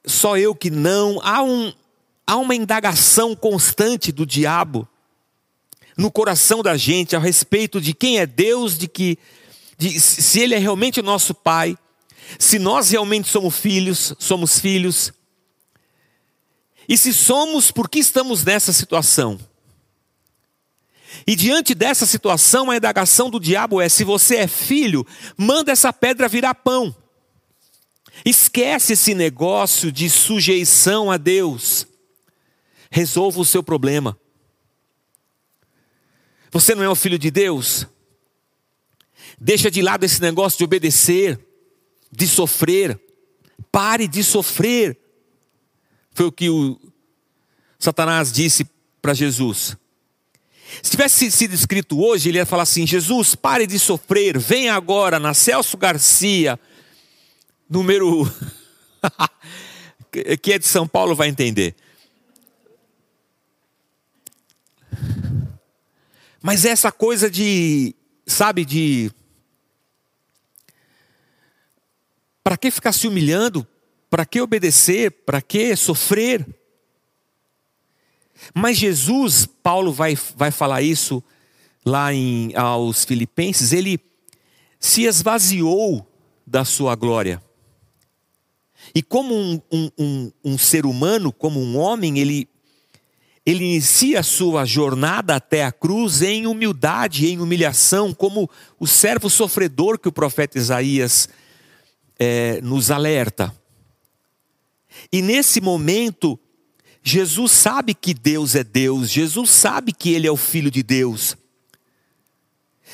Só 0.07 0.39
eu 0.39 0.55
que 0.55 0.71
não. 0.71 1.19
Há, 1.21 1.43
um, 1.43 1.73
há 2.27 2.37
uma 2.37 2.55
indagação 2.55 3.37
constante 3.37 4.11
do 4.11 4.27
diabo 4.27 4.89
no 5.97 6.11
coração 6.11 6.63
da 6.63 6.77
gente 6.77 7.17
a 7.17 7.19
respeito 7.19 7.81
de 7.81 7.95
quem 7.95 8.19
é 8.19 8.27
Deus, 8.27 8.77
de 8.77 8.89
que 8.89 9.19
de 9.79 10.01
se 10.01 10.41
Ele 10.41 10.55
é 10.55 10.59
realmente 10.59 11.01
o 11.01 11.03
nosso 11.03 11.35
Pai, 11.35 11.77
se 12.39 12.59
nós 12.59 12.91
realmente 12.91 13.29
somos 13.29 13.57
filhos, 13.57 14.15
somos 14.19 14.59
filhos, 14.59 15.13
e 16.89 16.97
se 16.97 17.13
somos, 17.13 17.71
por 17.71 17.89
que 17.89 17.99
estamos 17.99 18.45
nessa 18.45 18.73
situação? 18.73 19.39
E 21.27 21.35
diante 21.35 21.75
dessa 21.75 22.07
situação, 22.07 22.71
a 22.71 22.77
indagação 22.77 23.29
do 23.29 23.41
diabo 23.41 23.81
é: 23.81 23.89
se 23.89 24.05
você 24.05 24.37
é 24.37 24.47
filho, 24.47 25.07
manda 25.37 25.73
essa 25.73 25.93
pedra 25.93 26.29
virar 26.29 26.55
pão. 26.55 26.95
Esquece 28.25 28.95
esse 28.95 29.15
negócio 29.15 29.91
de 29.91 30.09
sujeição 30.09 31.11
a 31.11 31.17
Deus. 31.17 31.87
Resolva 32.91 33.41
o 33.41 33.45
seu 33.45 33.63
problema. 33.63 34.19
Você 36.51 36.75
não 36.75 36.83
é 36.83 36.89
o 36.89 36.95
filho 36.95 37.19
de 37.19 37.31
Deus? 37.31 37.87
Deixa 39.39 39.71
de 39.71 39.83
lado 39.83 40.05
esse 40.05 40.21
negócio 40.21 40.59
de 40.59 40.65
obedecer, 40.65 41.39
de 42.11 42.27
sofrer. 42.27 43.01
Pare 43.71 44.09
de 44.09 44.23
sofrer. 44.25 44.99
Foi 46.13 46.27
o 46.27 46.33
que 46.33 46.49
o 46.49 46.81
Satanás 47.79 48.33
disse 48.33 48.67
para 49.03 49.13
Jesus. 49.13 49.77
Se 50.83 50.91
tivesse 50.91 51.31
sido 51.31 51.55
escrito 51.55 52.01
hoje, 52.01 52.29
ele 52.29 52.39
ia 52.39 52.47
falar 52.47 52.63
assim: 52.63 52.87
Jesus, 52.87 53.35
pare 53.35 53.67
de 53.67 53.79
sofrer, 53.79 54.39
venha 54.39 54.75
agora 54.75 55.19
na 55.19 55.35
Celso 55.35 55.77
Garcia, 55.77 56.59
número. 57.69 58.31
que 60.43 60.53
é 60.53 60.59
de 60.59 60.67
São 60.67 60.89
Paulo, 60.89 61.15
vai 61.15 61.29
entender. 61.29 61.75
Mas 66.47 66.65
essa 66.65 66.93
coisa 66.93 67.29
de, 67.29 67.93
sabe, 68.25 68.65
de. 68.65 69.11
Para 72.45 72.57
que 72.57 72.71
ficar 72.71 72.93
se 72.93 73.09
humilhando? 73.09 73.67
Para 74.09 74.25
que 74.25 74.41
obedecer? 74.41 75.11
Para 75.11 75.43
que 75.43 75.75
sofrer? 75.75 76.47
Mas 78.55 78.79
Jesus, 78.79 79.45
Paulo 79.61 79.93
vai, 79.93 80.17
vai 80.37 80.53
falar 80.53 80.83
isso 80.83 81.21
lá 81.85 82.15
em, 82.15 82.55
aos 82.55 83.05
Filipenses, 83.05 83.73
ele 83.73 83.99
se 84.79 85.03
esvaziou 85.03 86.09
da 86.47 86.65
sua 86.65 86.95
glória. 86.95 87.43
E 88.95 89.03
como 89.03 89.35
um, 89.35 89.61
um, 89.73 89.91
um, 89.99 90.33
um 90.45 90.59
ser 90.59 90.87
humano, 90.87 91.33
como 91.33 91.59
um 91.61 91.77
homem, 91.77 92.21
ele, 92.21 92.49
ele 93.47 93.65
inicia 93.65 94.19
a 94.19 94.25
sua 94.25 94.65
jornada 94.65 95.37
até 95.37 95.65
a 95.65 95.71
cruz 95.71 96.21
em 96.21 96.49
humildade, 96.49 97.29
em 97.29 97.39
humilhação, 97.39 98.13
como 98.13 98.51
o 98.77 98.89
servo 98.89 99.31
sofredor 99.31 100.01
que 100.01 100.09
o 100.09 100.13
profeta 100.13 100.59
Isaías 100.59 101.29
é, 102.19 102.61
nos 102.61 102.91
alerta. 102.91 103.55
E 105.13 105.23
nesse 105.23 105.61
momento, 105.61 106.37
Jesus 107.05 107.53
sabe 107.53 107.95
que 107.95 108.13
Deus 108.13 108.57
é 108.57 108.65
Deus, 108.65 109.09
Jesus 109.09 109.49
sabe 109.51 109.93
que 109.93 110.11
Ele 110.13 110.27
é 110.27 110.31
o 110.31 110.37
Filho 110.37 110.71
de 110.71 110.83
Deus. 110.83 111.37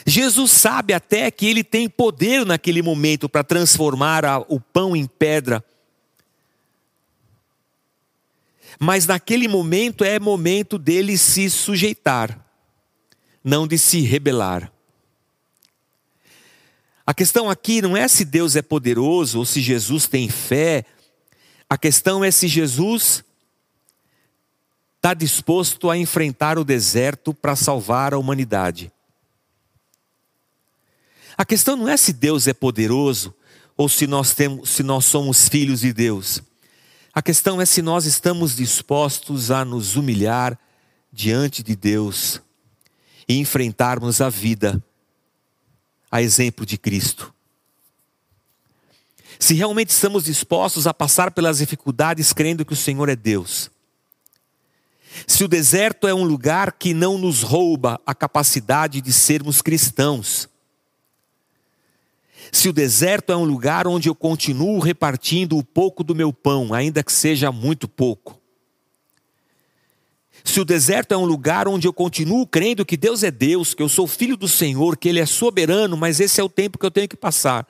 Jesus 0.06 0.50
sabe 0.50 0.92
até 0.92 1.30
que 1.30 1.46
Ele 1.46 1.64
tem 1.64 1.88
poder 1.88 2.44
naquele 2.44 2.82
momento 2.82 3.26
para 3.26 3.42
transformar 3.42 4.24
o 4.48 4.60
pão 4.60 4.94
em 4.94 5.06
pedra. 5.06 5.64
Mas 8.84 9.06
naquele 9.06 9.46
momento 9.46 10.02
é 10.02 10.18
momento 10.18 10.76
dele 10.76 11.16
se 11.16 11.48
sujeitar, 11.48 12.44
não 13.44 13.64
de 13.64 13.78
se 13.78 14.00
rebelar. 14.00 14.72
A 17.06 17.14
questão 17.14 17.48
aqui 17.48 17.80
não 17.80 17.96
é 17.96 18.08
se 18.08 18.24
Deus 18.24 18.56
é 18.56 18.60
poderoso 18.60 19.38
ou 19.38 19.46
se 19.46 19.60
Jesus 19.60 20.08
tem 20.08 20.28
fé. 20.28 20.84
A 21.70 21.78
questão 21.78 22.24
é 22.24 22.32
se 22.32 22.48
Jesus 22.48 23.22
está 24.96 25.14
disposto 25.14 25.88
a 25.88 25.96
enfrentar 25.96 26.58
o 26.58 26.64
deserto 26.64 27.32
para 27.32 27.54
salvar 27.54 28.12
a 28.12 28.18
humanidade. 28.18 28.90
A 31.38 31.44
questão 31.44 31.76
não 31.76 31.88
é 31.88 31.96
se 31.96 32.12
Deus 32.12 32.48
é 32.48 32.52
poderoso 32.52 33.32
ou 33.76 33.88
se 33.88 34.08
nós, 34.08 34.34
temos, 34.34 34.70
se 34.70 34.82
nós 34.82 35.04
somos 35.04 35.48
filhos 35.48 35.82
de 35.82 35.92
Deus. 35.92 36.42
A 37.14 37.20
questão 37.20 37.60
é 37.60 37.66
se 37.66 37.82
nós 37.82 38.06
estamos 38.06 38.56
dispostos 38.56 39.50
a 39.50 39.64
nos 39.64 39.96
humilhar 39.96 40.58
diante 41.12 41.62
de 41.62 41.76
Deus 41.76 42.40
e 43.28 43.38
enfrentarmos 43.38 44.20
a 44.20 44.28
vida 44.28 44.82
a 46.10 46.22
exemplo 46.22 46.64
de 46.64 46.78
Cristo. 46.78 47.32
Se 49.38 49.54
realmente 49.54 49.90
estamos 49.90 50.24
dispostos 50.24 50.86
a 50.86 50.94
passar 50.94 51.30
pelas 51.30 51.58
dificuldades 51.58 52.32
crendo 52.32 52.64
que 52.64 52.72
o 52.72 52.76
Senhor 52.76 53.08
é 53.08 53.16
Deus 53.16 53.70
se 55.26 55.44
o 55.44 55.48
deserto 55.48 56.06
é 56.06 56.14
um 56.14 56.24
lugar 56.24 56.72
que 56.72 56.94
não 56.94 57.18
nos 57.18 57.42
rouba 57.42 58.00
a 58.06 58.14
capacidade 58.14 59.00
de 59.00 59.12
sermos 59.12 59.60
cristãos, 59.60 60.48
se 62.52 62.68
o 62.68 62.72
deserto 62.72 63.32
é 63.32 63.36
um 63.36 63.44
lugar 63.44 63.88
onde 63.88 64.08
eu 64.08 64.14
continuo 64.14 64.78
repartindo 64.78 65.58
o 65.58 65.64
pouco 65.64 66.04
do 66.04 66.14
meu 66.14 66.32
pão, 66.32 66.72
ainda 66.72 67.02
que 67.02 67.12
seja 67.12 67.50
muito 67.50 67.88
pouco, 67.88 68.38
se 70.44 70.60
o 70.60 70.64
deserto 70.64 71.12
é 71.12 71.16
um 71.16 71.24
lugar 71.24 71.66
onde 71.66 71.88
eu 71.88 71.92
continuo 71.92 72.46
crendo 72.46 72.84
que 72.84 72.96
Deus 72.96 73.22
é 73.22 73.30
Deus, 73.30 73.74
que 73.74 73.82
eu 73.82 73.88
sou 73.88 74.06
filho 74.06 74.36
do 74.36 74.46
Senhor, 74.46 74.96
que 74.96 75.08
Ele 75.08 75.20
é 75.20 75.26
soberano, 75.26 75.96
mas 75.96 76.20
esse 76.20 76.40
é 76.40 76.44
o 76.44 76.48
tempo 76.48 76.78
que 76.78 76.86
eu 76.86 76.90
tenho 76.90 77.08
que 77.08 77.16
passar 77.16 77.66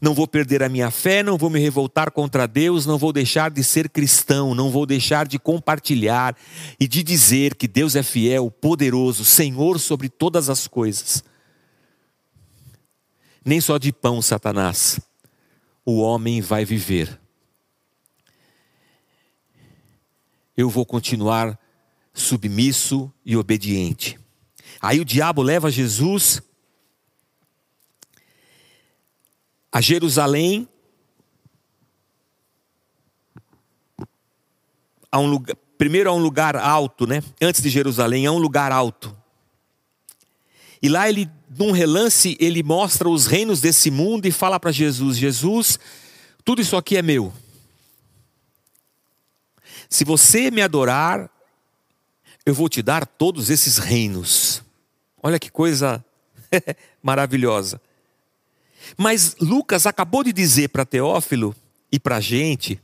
não 0.00 0.14
vou 0.14 0.26
perder 0.26 0.62
a 0.62 0.68
minha 0.68 0.90
fé, 0.90 1.22
não 1.22 1.36
vou 1.36 1.50
me 1.50 1.60
revoltar 1.60 2.10
contra 2.10 2.48
Deus, 2.48 2.86
não 2.86 2.96
vou 2.96 3.12
deixar 3.12 3.50
de 3.50 3.62
ser 3.62 3.88
cristão, 3.88 4.54
não 4.54 4.70
vou 4.70 4.86
deixar 4.86 5.26
de 5.26 5.38
compartilhar 5.38 6.34
e 6.78 6.88
de 6.88 7.02
dizer 7.02 7.54
que 7.54 7.68
Deus 7.68 7.94
é 7.94 8.02
fiel, 8.02 8.50
poderoso, 8.50 9.24
Senhor 9.24 9.78
sobre 9.78 10.08
todas 10.08 10.48
as 10.48 10.66
coisas. 10.66 11.22
Nem 13.44 13.60
só 13.60 13.78
de 13.78 13.92
pão, 13.92 14.20
Satanás, 14.20 15.00
o 15.84 16.00
homem 16.00 16.40
vai 16.40 16.64
viver. 16.64 17.20
Eu 20.56 20.68
vou 20.68 20.84
continuar 20.84 21.58
submisso 22.12 23.12
e 23.24 23.36
obediente. 23.36 24.18
Aí 24.80 25.00
o 25.00 25.04
diabo 25.04 25.42
leva 25.42 25.70
Jesus 25.70 26.42
a 29.72 29.80
Jerusalém, 29.80 30.68
a 35.10 35.18
um 35.18 35.26
lugar, 35.26 35.56
primeiro 35.78 36.10
a 36.10 36.12
um 36.12 36.18
lugar 36.18 36.56
alto, 36.56 37.06
né? 37.06 37.22
Antes 37.40 37.62
de 37.62 37.70
Jerusalém, 37.70 38.26
a 38.26 38.32
um 38.32 38.38
lugar 38.38 38.72
alto. 38.72 39.16
E 40.82 40.88
lá 40.88 41.08
ele, 41.08 41.30
num 41.58 41.72
relance, 41.72 42.36
ele 42.40 42.62
mostra 42.62 43.08
os 43.08 43.26
reinos 43.26 43.60
desse 43.60 43.90
mundo 43.90 44.26
e 44.26 44.32
fala 44.32 44.58
para 44.58 44.72
Jesus: 44.72 45.16
Jesus, 45.16 45.78
tudo 46.44 46.62
isso 46.62 46.76
aqui 46.76 46.96
é 46.96 47.02
meu. 47.02 47.32
Se 49.88 50.04
você 50.04 50.50
me 50.50 50.62
adorar, 50.62 51.28
eu 52.46 52.54
vou 52.54 52.68
te 52.68 52.80
dar 52.80 53.06
todos 53.06 53.50
esses 53.50 53.78
reinos. 53.78 54.62
Olha 55.22 55.38
que 55.38 55.50
coisa 55.50 56.04
maravilhosa. 57.02 57.80
Mas 58.96 59.36
Lucas 59.40 59.86
acabou 59.86 60.24
de 60.24 60.32
dizer 60.32 60.68
para 60.68 60.86
Teófilo 60.86 61.54
e 61.92 61.98
para 61.98 62.16
a 62.16 62.20
gente 62.20 62.80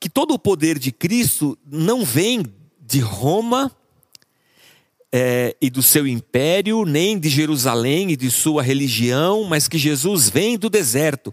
que 0.00 0.08
todo 0.08 0.34
o 0.34 0.38
poder 0.38 0.78
de 0.78 0.92
Cristo 0.92 1.58
não 1.66 2.04
vem 2.04 2.44
de 2.80 3.00
Roma 3.00 3.74
é, 5.12 5.56
e 5.60 5.70
do 5.70 5.82
seu 5.82 6.06
império, 6.06 6.84
nem 6.84 7.18
de 7.18 7.28
Jerusalém 7.28 8.10
e 8.10 8.16
de 8.16 8.30
sua 8.30 8.62
religião, 8.62 9.44
mas 9.44 9.68
que 9.68 9.78
Jesus 9.78 10.28
vem 10.28 10.58
do 10.58 10.68
deserto. 10.68 11.32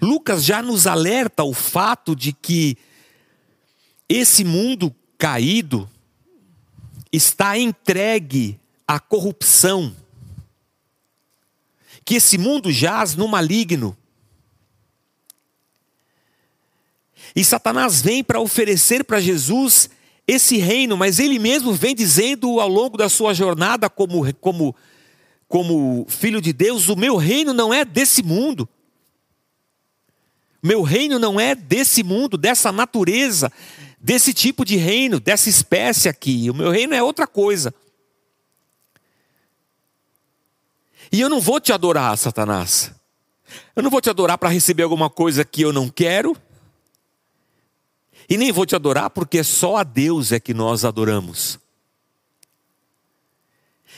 Lucas 0.00 0.44
já 0.44 0.62
nos 0.62 0.86
alerta 0.86 1.44
o 1.44 1.52
fato 1.52 2.16
de 2.16 2.32
que 2.32 2.78
esse 4.08 4.44
mundo 4.44 4.94
caído 5.18 5.88
está 7.12 7.58
entregue 7.58 8.58
à 8.86 8.98
corrupção 8.98 9.94
que 12.04 12.16
esse 12.16 12.36
mundo 12.36 12.70
jaz 12.70 13.14
no 13.14 13.28
maligno. 13.28 13.96
E 17.34 17.44
Satanás 17.44 18.02
vem 18.02 18.22
para 18.22 18.40
oferecer 18.40 19.04
para 19.04 19.20
Jesus 19.20 19.88
esse 20.26 20.56
reino, 20.56 20.96
mas 20.96 21.18
ele 21.18 21.38
mesmo 21.38 21.72
vem 21.72 21.94
dizendo 21.94 22.60
ao 22.60 22.68
longo 22.68 22.96
da 22.96 23.08
sua 23.08 23.34
jornada 23.34 23.90
como, 23.90 24.32
como, 24.34 24.74
como 25.48 26.06
filho 26.08 26.40
de 26.40 26.52
Deus: 26.52 26.88
o 26.88 26.96
meu 26.96 27.16
reino 27.16 27.52
não 27.52 27.72
é 27.72 27.84
desse 27.84 28.22
mundo. 28.22 28.68
Meu 30.62 30.82
reino 30.82 31.18
não 31.18 31.40
é 31.40 31.56
desse 31.56 32.04
mundo, 32.04 32.38
dessa 32.38 32.70
natureza, 32.70 33.50
desse 33.98 34.32
tipo 34.32 34.64
de 34.64 34.76
reino, 34.76 35.18
dessa 35.18 35.48
espécie 35.48 36.08
aqui. 36.08 36.48
O 36.48 36.54
meu 36.54 36.70
reino 36.70 36.94
é 36.94 37.02
outra 37.02 37.26
coisa. 37.26 37.74
E 41.10 41.20
eu 41.20 41.28
não 41.28 41.40
vou 41.40 41.60
te 41.60 41.72
adorar, 41.72 42.16
Satanás. 42.16 42.92
Eu 43.74 43.82
não 43.82 43.90
vou 43.90 44.00
te 44.00 44.08
adorar 44.08 44.38
para 44.38 44.48
receber 44.48 44.84
alguma 44.84 45.10
coisa 45.10 45.44
que 45.44 45.62
eu 45.62 45.72
não 45.72 45.88
quero. 45.88 46.36
E 48.28 48.36
nem 48.36 48.52
vou 48.52 48.64
te 48.64 48.74
adorar 48.74 49.10
porque 49.10 49.42
só 49.42 49.76
a 49.76 49.82
Deus 49.82 50.32
é 50.32 50.40
que 50.40 50.54
nós 50.54 50.84
adoramos. 50.84 51.58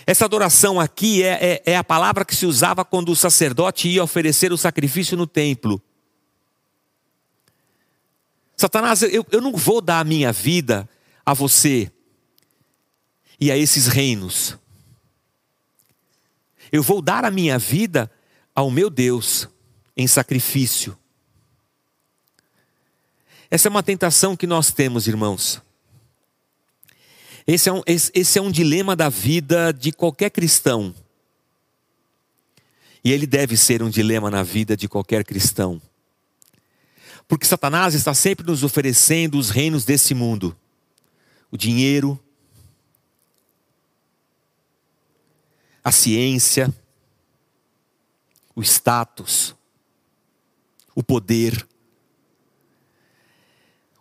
Essa 0.07 0.25
adoração 0.25 0.79
aqui 0.79 1.23
é, 1.23 1.63
é, 1.65 1.73
é, 1.73 1.77
a 1.77 1.85
palavra 1.85 2.25
que 2.25 2.35
se 2.35 2.45
usava 2.45 2.85
quando 2.85 3.11
o 3.11 3.17
sacerdote 3.17 3.89
ia 3.89 4.05
oferecer 4.05 4.53
o 4.53 4.59
sacrifício 4.59 5.17
no 5.17 5.27
templo. 5.27 5.81
Satanás, 8.57 9.03
eu, 9.03 9.27
eu 9.31 9.41
não 9.41 9.53
vou 9.53 9.81
dar 9.81 10.01
a 10.01 10.05
minha 10.05 10.33
vida 10.33 10.89
a 11.25 11.33
você 11.33 11.91
e 13.41 13.51
a 13.51 13.57
esses 13.57 13.87
reinos. 13.87 14.59
Eu 16.71 16.83
vou 16.83 17.01
dar 17.01 17.25
a 17.25 17.31
minha 17.31 17.59
vida 17.59 18.11
ao 18.55 18.71
meu 18.71 18.91
Deus 18.91 19.49
em 19.97 20.07
sacrifício. 20.07 20.97
Essa 23.55 23.69
é 23.69 23.71
uma 23.71 23.85
tentação 23.85 24.35
que 24.35 24.49
nós 24.49 24.73
temos, 24.73 25.07
irmãos. 25.07 25.63
Esse 27.47 27.69
é 27.69 27.73
um, 27.73 27.83
esse, 27.87 28.11
esse 28.13 28.37
é 28.37 28.43
um 28.43 28.51
dilema 28.51 28.97
da 28.97 29.09
vida 29.09 29.73
de 29.73 29.93
qualquer 29.93 30.31
cristão. 30.31 30.93
E 33.05 33.13
ele 33.13 33.29
deve 33.29 33.57
ser 33.57 33.81
um 33.81 33.89
dilema 33.89 34.29
na 34.29 34.43
vida 34.43 34.77
de 34.77 34.89
qualquer 34.89 35.25
cristão. 35.25 35.81
Porque 37.29 37.47
Satanás 37.47 37.95
está 37.95 38.13
sempre 38.13 38.45
nos 38.45 38.65
oferecendo 38.65 39.39
os 39.39 39.51
reinos 39.51 39.85
desse 39.85 40.15
mundo: 40.15 40.57
o 41.49 41.57
dinheiro, 41.57 42.19
a 45.85 45.93
ciência, 45.93 46.75
o 48.53 48.63
status, 48.63 49.55
o 50.93 51.05
poder. 51.05 51.65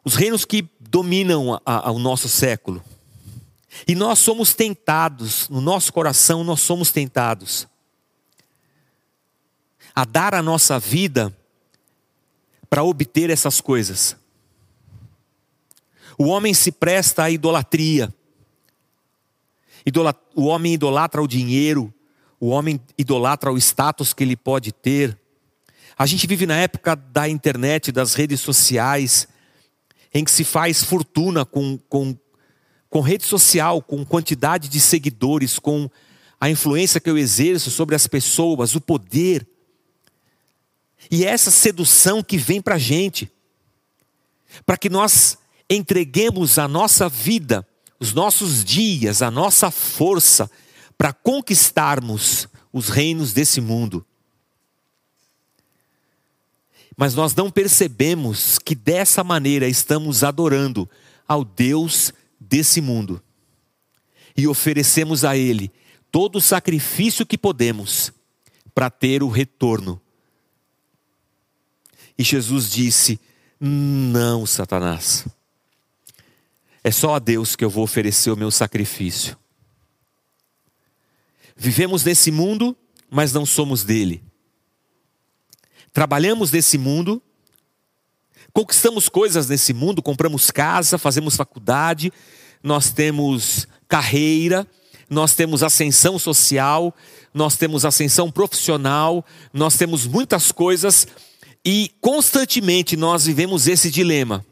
Os 0.04 0.16
reinos 0.16 0.46
que 0.46 0.70
dominam 0.80 1.54
a, 1.66 1.88
a, 1.88 1.92
o 1.92 2.00
nosso 2.00 2.28
século. 2.28 2.84
E 3.88 3.96
nós 3.96 4.20
somos 4.20 4.54
tentados, 4.54 5.50
no 5.50 5.62
nosso 5.62 5.92
coração, 5.92 6.44
nós 6.44 6.62
somos 6.62 6.92
tentados 6.92 7.68
a 9.96 10.06
dar 10.06 10.34
a 10.34 10.42
nossa 10.42 10.80
vida 10.80 11.36
para 12.70 12.84
obter 12.84 13.30
essas 13.30 13.62
coisas. 13.62 14.16
O 16.18 16.26
homem 16.26 16.54
se 16.54 16.72
presta 16.72 17.24
à 17.24 17.32
idolatria. 17.32 18.14
O 20.36 20.46
homem 20.46 20.74
idolatra 20.74 21.22
o 21.22 21.28
dinheiro, 21.28 21.94
o 22.40 22.48
homem 22.48 22.80
idolatra 22.98 23.52
o 23.52 23.58
status 23.58 24.14
que 24.14 24.24
ele 24.24 24.36
pode 24.36 24.72
ter. 24.72 25.18
A 25.98 26.06
gente 26.06 26.26
vive 26.26 26.46
na 26.46 26.56
época 26.56 26.96
da 26.96 27.30
internet, 27.30 27.92
das 27.92 28.14
redes 28.14 28.42
sociais, 28.42 29.28
em 30.14 30.24
que 30.24 30.32
se 30.32 30.44
faz 30.44 30.84
fortuna 30.84 31.44
com, 31.44 31.78
com, 31.90 32.16
com 32.90 33.02
rede 33.02 33.26
social, 33.26 33.82
com 33.82 34.06
quantidade 34.06 34.70
de 34.70 34.80
seguidores, 34.80 35.58
com 35.58 35.90
a 36.40 36.50
influência 36.50 37.00
que 37.00 37.10
eu 37.10 37.18
exerço 37.18 37.72
sobre 37.72 37.96
as 37.96 38.06
pessoas, 38.06 38.76
o 38.76 38.82
poder. 38.82 39.48
E 41.10 41.26
é 41.26 41.30
essa 41.30 41.50
sedução 41.50 42.22
que 42.22 42.38
vem 42.38 42.62
para 42.62 42.76
a 42.76 42.80
gente, 42.80 43.32
para 44.66 44.78
que 44.78 44.90
nós 44.90 45.38
entreguemos 45.70 46.60
a 46.60 46.68
nossa 46.68 47.10
vida, 47.10 47.66
os 48.00 48.14
nossos 48.14 48.64
dias, 48.64 49.22
a 49.22 49.32
nossa 49.32 49.72
força, 49.72 50.50
para 50.98 51.14
conquistarmos 51.14 52.48
os 52.72 52.90
reinos 52.90 53.34
desse 53.34 53.60
mundo. 53.60 54.06
Mas 56.96 57.16
nós 57.16 57.34
não 57.34 57.50
percebemos 57.50 58.60
que 58.60 58.76
dessa 58.76 59.24
maneira 59.24 59.68
estamos 59.68 60.24
adorando 60.24 60.90
ao 61.28 61.44
Deus 61.44 62.14
desse 62.40 62.82
mundo. 62.82 63.22
E 64.36 64.48
oferecemos 64.48 65.24
a 65.24 65.36
Ele 65.36 65.72
todo 66.12 66.38
o 66.38 66.42
sacrifício 66.42 67.26
que 67.26 67.38
podemos 67.38 68.12
para 68.74 68.90
ter 68.90 69.24
o 69.24 69.30
retorno 69.30 70.02
e 72.18 72.24
Jesus 72.24 72.70
disse: 72.70 73.20
Não, 73.60 74.46
Satanás. 74.46 75.26
É 76.84 76.92
só 76.92 77.16
a 77.16 77.20
Deus 77.20 77.56
que 77.56 77.64
eu 77.64 77.70
vou 77.70 77.84
oferecer 77.84 78.30
o 78.30 78.38
meu 78.38 78.52
sacrifício. 78.52 79.38
Vivemos 81.56 82.04
nesse 82.04 82.30
mundo, 82.30 82.76
mas 83.10 83.32
não 83.32 83.46
somos 83.46 83.84
dele. 83.84 84.22
Trabalhamos 85.94 86.52
nesse 86.52 86.76
mundo, 86.76 87.22
conquistamos 88.52 89.08
coisas 89.08 89.48
nesse 89.48 89.74
mundo, 89.74 90.02
compramos 90.02 90.50
casa, 90.50 90.98
fazemos 90.98 91.36
faculdade, 91.36 92.12
nós 92.64 92.90
temos 92.90 93.68
carreira, 93.88 94.68
nós 95.08 95.36
temos 95.36 95.62
ascensão 95.62 96.18
social, 96.18 96.96
nós 97.32 97.56
temos 97.56 97.86
ascensão 97.86 98.32
profissional, 98.32 99.24
nós 99.54 99.78
temos 99.78 100.08
muitas 100.08 100.52
coisas 100.52 101.08
e 101.64 101.92
constantemente 102.02 102.98
nós 102.98 103.26
vivemos 103.26 103.68
esse 103.68 103.92
dilema: 103.92 104.44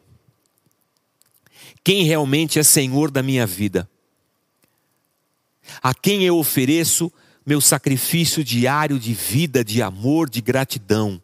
quem 1.82 2.04
realmente 2.04 2.60
é 2.60 2.62
senhor 2.62 3.10
da 3.10 3.20
minha 3.20 3.46
vida? 3.46 3.90
A 5.82 5.92
quem 5.92 6.22
eu 6.22 6.38
ofereço 6.38 7.12
meu 7.44 7.60
sacrifício 7.60 8.44
diário 8.44 8.96
de 8.98 9.12
vida, 9.12 9.64
de 9.64 9.82
amor, 9.82 10.30
de 10.30 10.40
gratidão? 10.40 11.20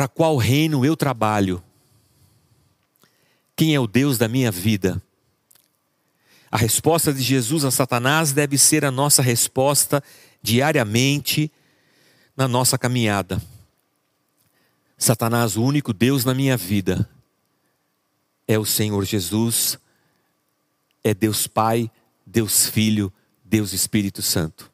Para 0.00 0.08
qual 0.08 0.38
reino 0.38 0.82
eu 0.82 0.96
trabalho? 0.96 1.62
Quem 3.54 3.74
é 3.74 3.78
o 3.78 3.86
Deus 3.86 4.16
da 4.16 4.28
minha 4.28 4.50
vida? 4.50 5.02
A 6.50 6.56
resposta 6.56 7.12
de 7.12 7.20
Jesus 7.20 7.66
a 7.66 7.70
Satanás 7.70 8.32
deve 8.32 8.56
ser 8.56 8.82
a 8.82 8.90
nossa 8.90 9.20
resposta 9.20 10.02
diariamente 10.42 11.52
na 12.34 12.48
nossa 12.48 12.78
caminhada. 12.78 13.42
Satanás, 14.96 15.58
o 15.58 15.62
único 15.62 15.92
Deus 15.92 16.24
na 16.24 16.32
minha 16.32 16.56
vida 16.56 17.06
é 18.48 18.58
o 18.58 18.64
Senhor 18.64 19.04
Jesus, 19.04 19.78
é 21.04 21.12
Deus 21.12 21.46
Pai, 21.46 21.90
Deus 22.24 22.64
Filho, 22.64 23.12
Deus 23.44 23.74
Espírito 23.74 24.22
Santo. 24.22 24.72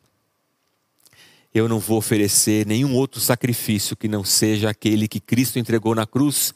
Eu 1.56 1.70
não 1.70 1.78
vou 1.78 1.96
oferecer 1.96 2.66
nenhum 2.66 2.92
outro 2.94 3.18
sacrifício 3.18 3.96
que 3.96 4.08
não 4.08 4.22
seja 4.22 4.68
aquele 4.68 5.08
que 5.08 5.18
Cristo 5.18 5.58
entregou 5.58 5.94
na 5.94 6.06
cruz 6.06 6.52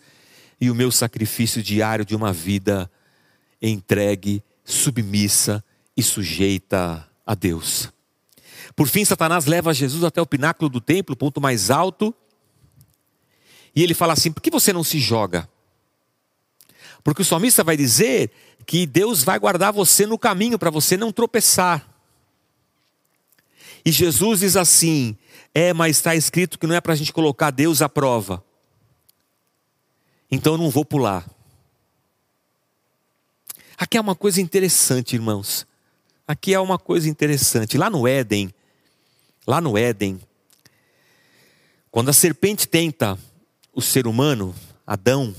e 0.61 0.71
o 0.71 0.75
meu 0.75 0.93
sacrifício 0.93 1.63
diário 1.63 2.05
de 2.05 2.15
uma 2.15 2.35
vida 2.35 2.91
entregue, 3.63 4.45
submissa 4.63 5.65
e 5.97 6.03
sujeita 6.03 7.09
a 7.25 7.35
Deus. 7.35 7.91
Por 8.77 8.89
fim, 8.89 9.03
Satanás 9.03 9.47
leva 9.47 9.73
Jesus 9.73 10.05
até 10.05 10.21
o 10.21 10.27
pináculo 10.27 10.69
do 10.69 10.83
templo, 10.83 11.17
ponto 11.17 11.41
mais 11.41 11.71
alto, 11.71 12.15
e 13.75 13.83
ele 13.83 13.95
fala 13.95 14.13
assim: 14.13 14.31
por 14.31 14.43
que 14.43 14.51
você 14.51 14.71
não 14.71 14.85
se 14.85 14.99
joga? 14.99 15.49
Porque 17.03 17.23
o 17.23 17.25
salmista 17.25 17.65
vai 17.65 17.75
dizer 17.75 18.31
que 18.67 18.85
Deus 18.85 19.25
vai 19.25 19.39
guardar 19.39 19.73
você 19.73 20.05
no 20.05 20.19
caminho 20.19 20.59
para 20.59 20.69
você 20.69 20.95
não 20.95 21.11
tropeçar. 21.11 21.90
E 23.85 23.91
Jesus 23.91 24.41
diz 24.41 24.57
assim: 24.57 25.17
é, 25.55 25.73
mas 25.73 25.97
está 25.97 26.15
escrito 26.15 26.59
que 26.59 26.67
não 26.67 26.75
é 26.75 26.81
para 26.81 26.93
a 26.93 26.97
gente 26.97 27.13
colocar 27.13 27.51
Deus 27.51 27.83
à 27.83 27.89
prova. 27.89 28.45
Então 30.31 30.55
eu 30.55 30.59
não 30.59 30.71
vou 30.71 30.85
pular. 30.85 31.29
Aqui 33.77 33.97
é 33.97 34.01
uma 34.01 34.15
coisa 34.15 34.41
interessante, 34.41 35.15
irmãos. 35.15 35.67
Aqui 36.27 36.55
é 36.55 36.61
uma 36.61 36.79
coisa 36.79 37.09
interessante. 37.09 37.77
Lá 37.77 37.91
no 37.91 38.07
Éden, 38.07 38.55
lá 39.47 39.61
no 39.61 39.77
Éden, 39.77 40.21
quando 41.91 42.11
a 42.11 42.13
serpente 42.13 42.69
tenta 42.69 43.19
o 43.73 43.83
ser 43.83 44.07
humano, 44.07 44.55
Adão, 44.87 45.35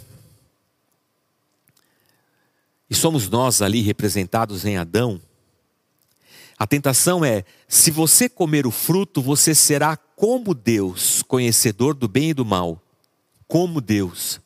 e 2.90 2.96
somos 2.96 3.30
nós 3.30 3.62
ali 3.62 3.82
representados 3.82 4.66
em 4.66 4.76
Adão, 4.76 5.22
a 6.62 6.68
tentação 6.68 7.26
é: 7.26 7.44
se 7.68 7.90
você 7.90 8.30
comer 8.30 8.68
o 8.68 8.72
fruto, 8.72 9.20
você 9.20 9.56
será 9.56 9.98
como 9.98 10.54
Deus, 10.54 11.24
conhecedor 11.24 11.96
do 11.96 12.08
bem 12.08 12.30
e 12.30 12.34
do 12.36 12.46
mal. 12.46 12.80
Como 13.48 13.82
Deus. 13.82 14.40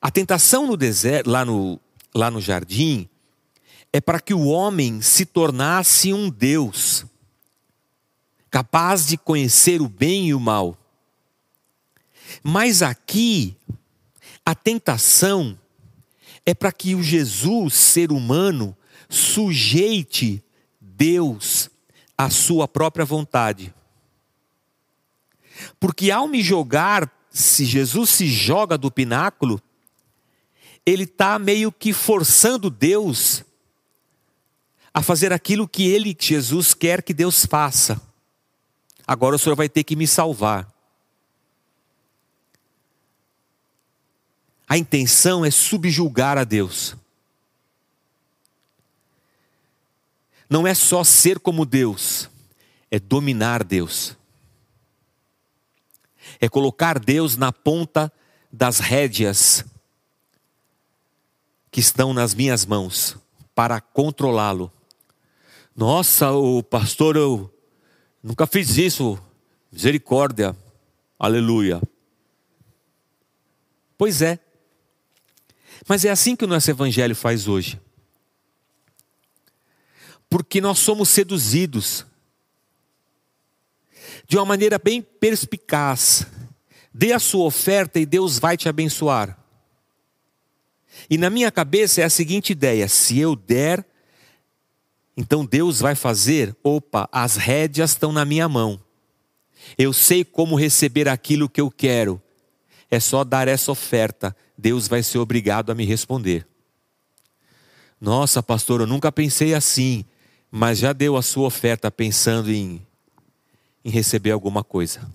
A 0.00 0.10
tentação 0.10 0.66
no 0.66 0.76
deserto, 0.76 1.30
lá 1.30 1.44
no, 1.44 1.78
lá 2.12 2.32
no 2.32 2.40
jardim, 2.40 3.08
é 3.92 4.00
para 4.00 4.18
que 4.18 4.34
o 4.34 4.46
homem 4.46 5.00
se 5.00 5.24
tornasse 5.24 6.12
um 6.12 6.28
Deus, 6.28 7.06
capaz 8.50 9.06
de 9.06 9.16
conhecer 9.16 9.80
o 9.80 9.88
bem 9.88 10.30
e 10.30 10.34
o 10.34 10.40
mal. 10.40 10.76
Mas 12.42 12.82
aqui, 12.82 13.56
a 14.44 14.52
tentação 14.52 15.56
é 16.44 16.52
para 16.52 16.72
que 16.72 16.96
o 16.96 17.04
Jesus, 17.04 17.74
ser 17.74 18.10
humano, 18.10 18.76
sujeite 19.08 20.42
Deus 20.80 21.70
à 22.16 22.28
sua 22.30 22.66
própria 22.66 23.04
vontade. 23.04 23.74
Porque 25.78 26.10
ao 26.10 26.28
me 26.28 26.42
jogar, 26.42 27.10
se 27.30 27.64
Jesus 27.64 28.10
se 28.10 28.26
joga 28.26 28.76
do 28.76 28.90
pináculo, 28.90 29.60
ele 30.84 31.04
está 31.04 31.38
meio 31.38 31.70
que 31.70 31.92
forçando 31.92 32.70
Deus 32.70 33.44
a 34.92 35.02
fazer 35.02 35.32
aquilo 35.32 35.68
que 35.68 35.86
ele, 35.88 36.16
Jesus, 36.18 36.74
quer 36.74 37.02
que 37.02 37.14
Deus 37.14 37.46
faça. 37.46 38.00
Agora 39.06 39.36
o 39.36 39.38
Senhor 39.38 39.54
vai 39.54 39.68
ter 39.68 39.84
que 39.84 39.94
me 39.94 40.06
salvar. 40.06 40.68
A 44.68 44.76
intenção 44.76 45.44
é 45.44 45.50
subjugar 45.50 46.36
a 46.36 46.44
Deus. 46.44 46.96
Não 50.48 50.66
é 50.66 50.74
só 50.74 51.04
ser 51.04 51.38
como 51.38 51.66
Deus, 51.66 52.30
é 52.90 52.98
dominar 52.98 53.62
Deus. 53.62 54.16
É 56.40 56.48
colocar 56.48 56.98
Deus 56.98 57.36
na 57.36 57.52
ponta 57.52 58.12
das 58.50 58.78
rédeas 58.78 59.64
que 61.70 61.80
estão 61.80 62.12
nas 62.14 62.34
minhas 62.34 62.64
mãos 62.64 63.16
para 63.54 63.80
controlá-lo. 63.80 64.72
Nossa, 65.76 66.32
o 66.32 66.62
pastor, 66.62 67.16
eu 67.16 67.52
nunca 68.22 68.46
fiz 68.46 68.76
isso. 68.76 69.18
Misericórdia. 69.70 70.56
Aleluia. 71.18 71.80
Pois 73.96 74.22
é. 74.22 74.38
Mas 75.86 76.04
é 76.04 76.10
assim 76.10 76.34
que 76.34 76.44
o 76.44 76.48
nosso 76.48 76.70
evangelho 76.70 77.14
faz 77.14 77.48
hoje. 77.48 77.80
Porque 80.28 80.60
nós 80.60 80.78
somos 80.78 81.08
seduzidos 81.08 82.04
de 84.26 84.36
uma 84.36 84.44
maneira 84.44 84.78
bem 84.78 85.00
perspicaz. 85.00 86.26
Dê 86.92 87.12
a 87.12 87.18
sua 87.18 87.44
oferta 87.44 87.98
e 87.98 88.06
Deus 88.06 88.38
vai 88.38 88.56
te 88.56 88.68
abençoar. 88.68 89.38
E 91.08 91.16
na 91.16 91.30
minha 91.30 91.50
cabeça 91.50 92.00
é 92.00 92.04
a 92.04 92.10
seguinte 92.10 92.50
ideia: 92.50 92.88
se 92.88 93.18
eu 93.18 93.34
der, 93.34 93.84
então 95.16 95.44
Deus 95.44 95.80
vai 95.80 95.94
fazer, 95.94 96.56
opa, 96.62 97.08
as 97.10 97.36
rédeas 97.36 97.90
estão 97.90 98.12
na 98.12 98.24
minha 98.24 98.48
mão. 98.48 98.80
Eu 99.76 99.92
sei 99.92 100.24
como 100.24 100.56
receber 100.56 101.08
aquilo 101.08 101.48
que 101.48 101.60
eu 101.60 101.70
quero. 101.70 102.20
É 102.90 102.98
só 103.00 103.22
dar 103.22 103.48
essa 103.48 103.70
oferta, 103.70 104.34
Deus 104.56 104.88
vai 104.88 105.02
ser 105.02 105.18
obrigado 105.18 105.70
a 105.70 105.74
me 105.74 105.84
responder. 105.84 106.46
Nossa, 108.00 108.42
pastor, 108.42 108.80
eu 108.80 108.86
nunca 108.86 109.10
pensei 109.10 109.54
assim, 109.54 110.04
mas 110.50 110.78
já 110.78 110.92
deu 110.92 111.16
a 111.16 111.22
sua 111.22 111.46
oferta 111.46 111.90
pensando 111.90 112.50
em, 112.50 112.86
em 113.84 113.90
receber 113.90 114.30
alguma 114.30 114.64
coisa. 114.64 115.10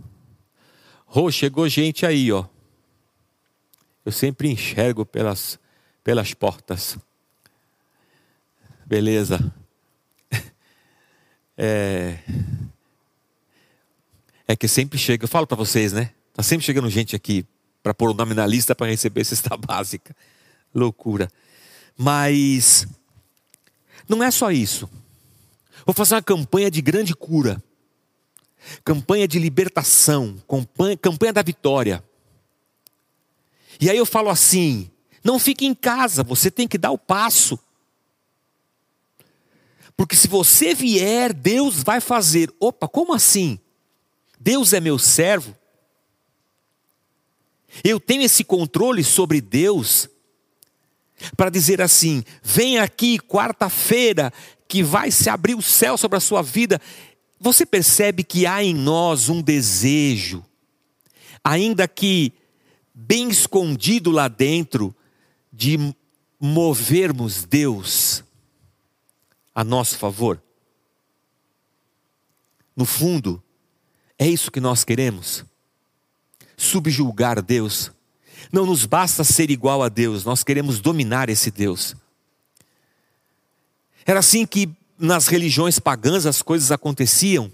Oh, 1.07 1.31
chegou 1.31 1.67
gente 1.67 2.05
aí, 2.05 2.31
ó. 2.31 2.45
Eu 4.05 4.11
sempre 4.11 4.49
enxergo 4.49 5.05
pelas 5.05 5.59
pelas 6.03 6.33
portas. 6.33 6.97
Beleza. 8.85 9.39
É, 11.55 12.17
é 14.47 14.55
que 14.55 14.67
sempre 14.67 14.97
chega, 14.97 15.25
eu 15.25 15.27
falo 15.27 15.45
para 15.45 15.55
vocês, 15.55 15.93
né? 15.93 16.09
Tá 16.33 16.41
sempre 16.41 16.65
chegando 16.65 16.89
gente 16.89 17.15
aqui 17.15 17.45
para 17.83 17.93
pôr 17.93 18.09
o 18.09 18.13
nome 18.15 18.33
na 18.33 18.47
lista 18.47 18.73
para 18.73 18.87
receber 18.87 19.21
cesta 19.23 19.55
básica. 19.55 20.15
Loucura. 20.73 21.29
Mas 21.95 22.87
não 24.09 24.23
é 24.23 24.31
só 24.31 24.49
isso. 24.51 24.89
Vou 25.85 25.93
fazer 25.93 26.15
uma 26.15 26.21
campanha 26.21 26.71
de 26.71 26.81
grande 26.81 27.15
cura. 27.15 27.61
Campanha 28.83 29.27
de 29.27 29.39
libertação, 29.39 30.41
campanha, 30.47 30.97
campanha 30.97 31.33
da 31.33 31.41
vitória. 31.41 32.03
E 33.79 33.89
aí 33.89 33.97
eu 33.97 34.05
falo 34.05 34.29
assim: 34.29 34.89
não 35.23 35.37
fique 35.37 35.65
em 35.65 35.73
casa, 35.73 36.23
você 36.23 36.49
tem 36.49 36.67
que 36.67 36.77
dar 36.77 36.91
o 36.91 36.97
passo. 36.97 37.59
Porque 39.95 40.15
se 40.15 40.27
você 40.27 40.73
vier, 40.73 41.33
Deus 41.33 41.83
vai 41.83 41.99
fazer. 42.01 42.51
Opa, 42.59 42.87
como 42.87 43.13
assim? 43.13 43.59
Deus 44.39 44.73
é 44.73 44.79
meu 44.79 44.97
servo? 44.97 45.55
Eu 47.83 47.99
tenho 47.99 48.23
esse 48.23 48.43
controle 48.43 49.03
sobre 49.03 49.39
Deus 49.39 50.09
para 51.37 51.49
dizer 51.49 51.81
assim: 51.81 52.23
vem 52.41 52.79
aqui 52.79 53.19
quarta-feira 53.19 54.31
que 54.73 54.81
vai 54.81 55.11
se 55.11 55.29
abrir 55.29 55.53
o 55.53 55.61
céu 55.61 55.95
sobre 55.99 56.17
a 56.17 56.19
sua 56.19 56.41
vida. 56.41 56.81
Você 57.39 57.63
percebe 57.63 58.23
que 58.23 58.47
há 58.47 58.63
em 58.63 58.73
nós 58.73 59.29
um 59.29 59.39
desejo, 59.39 60.43
ainda 61.43 61.87
que 61.87 62.33
bem 62.91 63.29
escondido 63.29 64.09
lá 64.09 64.27
dentro, 64.27 64.95
de 65.51 65.77
movermos 66.39 67.45
Deus 67.45 68.23
a 69.53 69.63
nosso 69.63 69.95
favor? 69.99 70.41
No 72.75 72.83
fundo, 72.83 73.43
é 74.17 74.27
isso 74.27 74.49
que 74.49 74.59
nós 74.59 74.83
queremos. 74.83 75.45
Subjulgar 76.57 77.43
Deus. 77.43 77.91
Não 78.51 78.65
nos 78.65 78.87
basta 78.87 79.23
ser 79.23 79.51
igual 79.51 79.83
a 79.83 79.87
Deus, 79.87 80.25
nós 80.25 80.43
queremos 80.43 80.79
dominar 80.81 81.29
esse 81.29 81.51
Deus. 81.51 81.95
Era 84.05 84.19
assim 84.19 84.45
que 84.45 84.69
nas 84.97 85.27
religiões 85.27 85.79
pagãs 85.79 86.25
as 86.25 86.41
coisas 86.41 86.71
aconteciam 86.71 87.51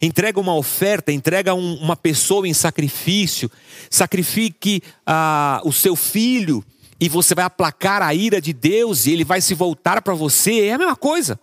entrega 0.00 0.40
uma 0.40 0.54
oferta, 0.54 1.12
entrega 1.12 1.54
um, 1.54 1.74
uma 1.76 1.96
pessoa 1.96 2.46
em 2.46 2.54
sacrifício, 2.54 3.50
sacrifique 3.90 4.82
ah, 5.06 5.60
o 5.64 5.72
seu 5.72 5.96
filho 5.96 6.64
e 6.98 7.08
você 7.08 7.34
vai 7.34 7.44
aplacar 7.44 8.02
a 8.02 8.14
ira 8.14 8.40
de 8.40 8.52
Deus 8.52 9.06
e 9.06 9.12
ele 9.12 9.24
vai 9.24 9.40
se 9.40 9.54
voltar 9.54 10.00
para 10.02 10.14
você, 10.14 10.66
é 10.66 10.72
a 10.72 10.78
mesma 10.78 10.96
coisa. 10.96 11.38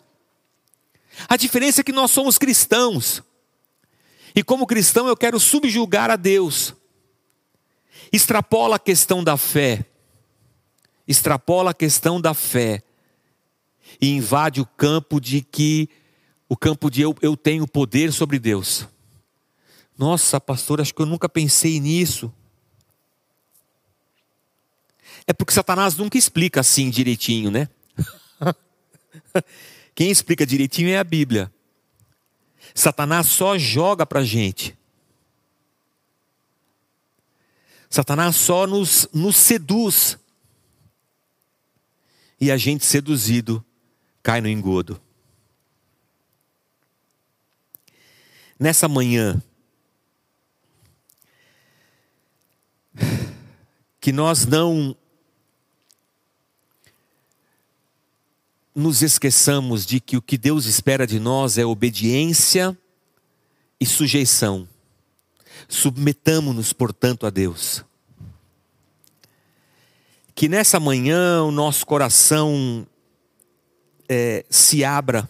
A 1.27 1.37
diferença 1.37 1.81
é 1.81 1.83
que 1.83 1.91
nós 1.91 2.09
somos 2.11 2.37
cristãos. 2.37 3.21
E 4.35 4.43
como 4.43 4.65
cristão 4.65 5.07
eu 5.07 5.15
quero 5.15 5.39
subjugar 5.39 6.09
a 6.09 6.15
Deus. 6.15 6.73
Extrapola 8.11 8.77
a 8.77 8.79
questão 8.79 9.23
da 9.23 9.37
fé. 9.37 9.85
Extrapola 11.07 11.69
a 11.69 11.73
questão 11.73 12.19
da 12.19 12.33
fé. 12.33 12.81
E 14.01 14.09
invade 14.09 14.61
o 14.61 14.65
campo 14.65 15.19
de 15.19 15.41
que 15.41 15.89
o 16.47 16.57
campo 16.57 16.89
de 16.89 17.01
eu, 17.01 17.15
eu 17.21 17.35
tenho 17.35 17.67
poder 17.67 18.13
sobre 18.13 18.37
Deus. 18.37 18.87
Nossa, 19.97 20.39
pastor, 20.39 20.81
acho 20.81 20.93
que 20.93 21.01
eu 21.01 21.05
nunca 21.05 21.27
pensei 21.27 21.79
nisso. 21.79 22.33
É 25.25 25.33
porque 25.33 25.53
Satanás 25.53 25.95
nunca 25.95 26.17
explica 26.17 26.59
assim 26.59 26.89
direitinho, 26.89 27.49
né? 27.49 27.69
Quem 29.95 30.11
explica 30.11 30.45
direitinho 30.45 30.89
é 30.89 30.97
a 30.97 31.03
Bíblia. 31.03 31.51
Satanás 32.75 33.27
só 33.27 33.57
joga 33.57 34.05
para 34.05 34.23
gente. 34.23 34.77
Satanás 37.89 38.35
só 38.35 38.65
nos, 38.65 39.07
nos 39.13 39.35
seduz. 39.37 40.17
E 42.41 42.51
a 42.51 42.57
gente 42.57 42.85
seduzido 42.85 43.63
cai 44.23 44.41
no 44.41 44.47
engodo. 44.47 44.99
nessa 48.63 48.87
manhã, 48.87 49.43
que 53.99 54.13
nós 54.13 54.45
não 54.45 54.95
nos 58.73 59.01
esqueçamos 59.01 59.85
de 59.85 59.99
que 59.99 60.15
o 60.15 60.21
que 60.21 60.37
Deus 60.37 60.65
espera 60.65 61.05
de 61.05 61.19
nós 61.19 61.57
é 61.57 61.65
obediência 61.65 62.77
e 63.79 63.85
sujeição. 63.85 64.67
Submetamos-nos, 65.67 66.71
portanto, 66.71 67.25
a 67.25 67.29
Deus. 67.29 67.83
Que 70.33 70.47
nessa 70.47 70.79
manhã 70.79 71.43
o 71.43 71.51
nosso 71.51 71.85
coração 71.85 72.87
é, 74.07 74.45
se 74.49 74.83
abra 74.83 75.27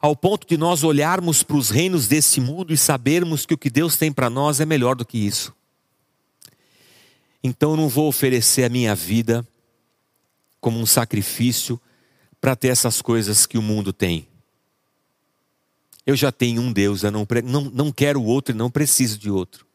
ao 0.00 0.14
ponto 0.14 0.46
de 0.46 0.56
nós 0.56 0.84
olharmos 0.84 1.42
para 1.42 1.56
os 1.56 1.70
reinos 1.70 2.06
desse 2.06 2.40
mundo 2.40 2.72
e 2.72 2.76
sabermos 2.76 3.44
que 3.44 3.54
o 3.54 3.58
que 3.58 3.68
Deus 3.68 3.96
tem 3.96 4.12
para 4.12 4.30
nós 4.30 4.60
é 4.60 4.66
melhor 4.66 4.94
do 4.94 5.04
que 5.04 5.18
isso. 5.18 5.54
Então 7.42 7.72
eu 7.72 7.76
não 7.76 7.88
vou 7.88 8.08
oferecer 8.08 8.64
a 8.64 8.68
minha 8.68 8.94
vida 8.94 9.46
como 10.60 10.78
um 10.78 10.86
sacrifício 10.86 11.80
para 12.40 12.54
ter 12.54 12.68
essas 12.68 13.02
coisas 13.02 13.46
que 13.46 13.58
o 13.58 13.62
mundo 13.62 13.92
tem. 13.92 14.26
Eu 16.06 16.16
já 16.16 16.32
tenho 16.32 16.62
um 16.62 16.72
Deus, 16.72 17.02
eu 17.02 17.10
não, 17.10 17.26
não, 17.44 17.64
não 17.64 17.92
quero 17.92 18.22
outro 18.22 18.54
e 18.54 18.58
não 18.58 18.70
preciso 18.70 19.18
de 19.18 19.30
outro. 19.30 19.66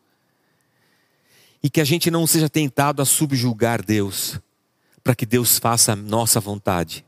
E 1.61 1.69
que 1.69 1.79
a 1.79 1.85
gente 1.85 2.09
não 2.09 2.25
seja 2.25 2.49
tentado 2.49 3.01
a 3.01 3.05
subjugar 3.05 3.85
Deus, 3.85 4.39
para 5.03 5.15
que 5.15 5.25
Deus 5.25 5.59
faça 5.59 5.93
a 5.93 5.95
nossa 5.95 6.39
vontade 6.39 7.05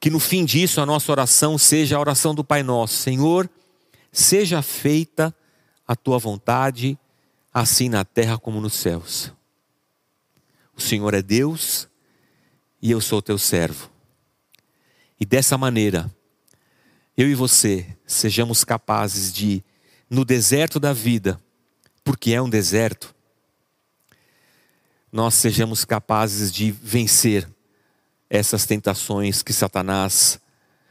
que 0.00 0.10
no 0.10 0.20
fim 0.20 0.44
disso 0.44 0.80
a 0.80 0.86
nossa 0.86 1.10
oração 1.10 1.56
seja 1.58 1.96
a 1.96 2.00
oração 2.00 2.34
do 2.34 2.44
Pai 2.44 2.62
Nosso: 2.62 2.94
Senhor, 2.94 3.50
seja 4.12 4.62
feita 4.62 5.34
a 5.86 5.96
tua 5.96 6.18
vontade, 6.18 6.98
assim 7.52 7.88
na 7.88 8.04
terra 8.04 8.38
como 8.38 8.60
nos 8.60 8.74
céus. 8.74 9.32
O 10.76 10.80
Senhor 10.80 11.14
é 11.14 11.22
Deus 11.22 11.88
e 12.82 12.90
eu 12.90 13.00
sou 13.00 13.22
teu 13.22 13.38
servo. 13.38 13.90
E 15.18 15.24
dessa 15.24 15.56
maneira, 15.56 16.08
eu 17.16 17.28
e 17.28 17.34
você 17.34 17.96
sejamos 18.06 18.62
capazes 18.62 19.32
de, 19.32 19.64
no 20.10 20.24
deserto 20.24 20.78
da 20.78 20.92
vida, 20.92 21.40
porque 22.04 22.32
é 22.32 22.42
um 22.42 22.50
deserto, 22.50 23.14
nós 25.12 25.34
sejamos 25.34 25.84
capazes 25.84 26.52
de 26.52 26.70
vencer 26.70 27.48
essas 28.28 28.66
tentações 28.66 29.42
que 29.42 29.52
Satanás, 29.52 30.40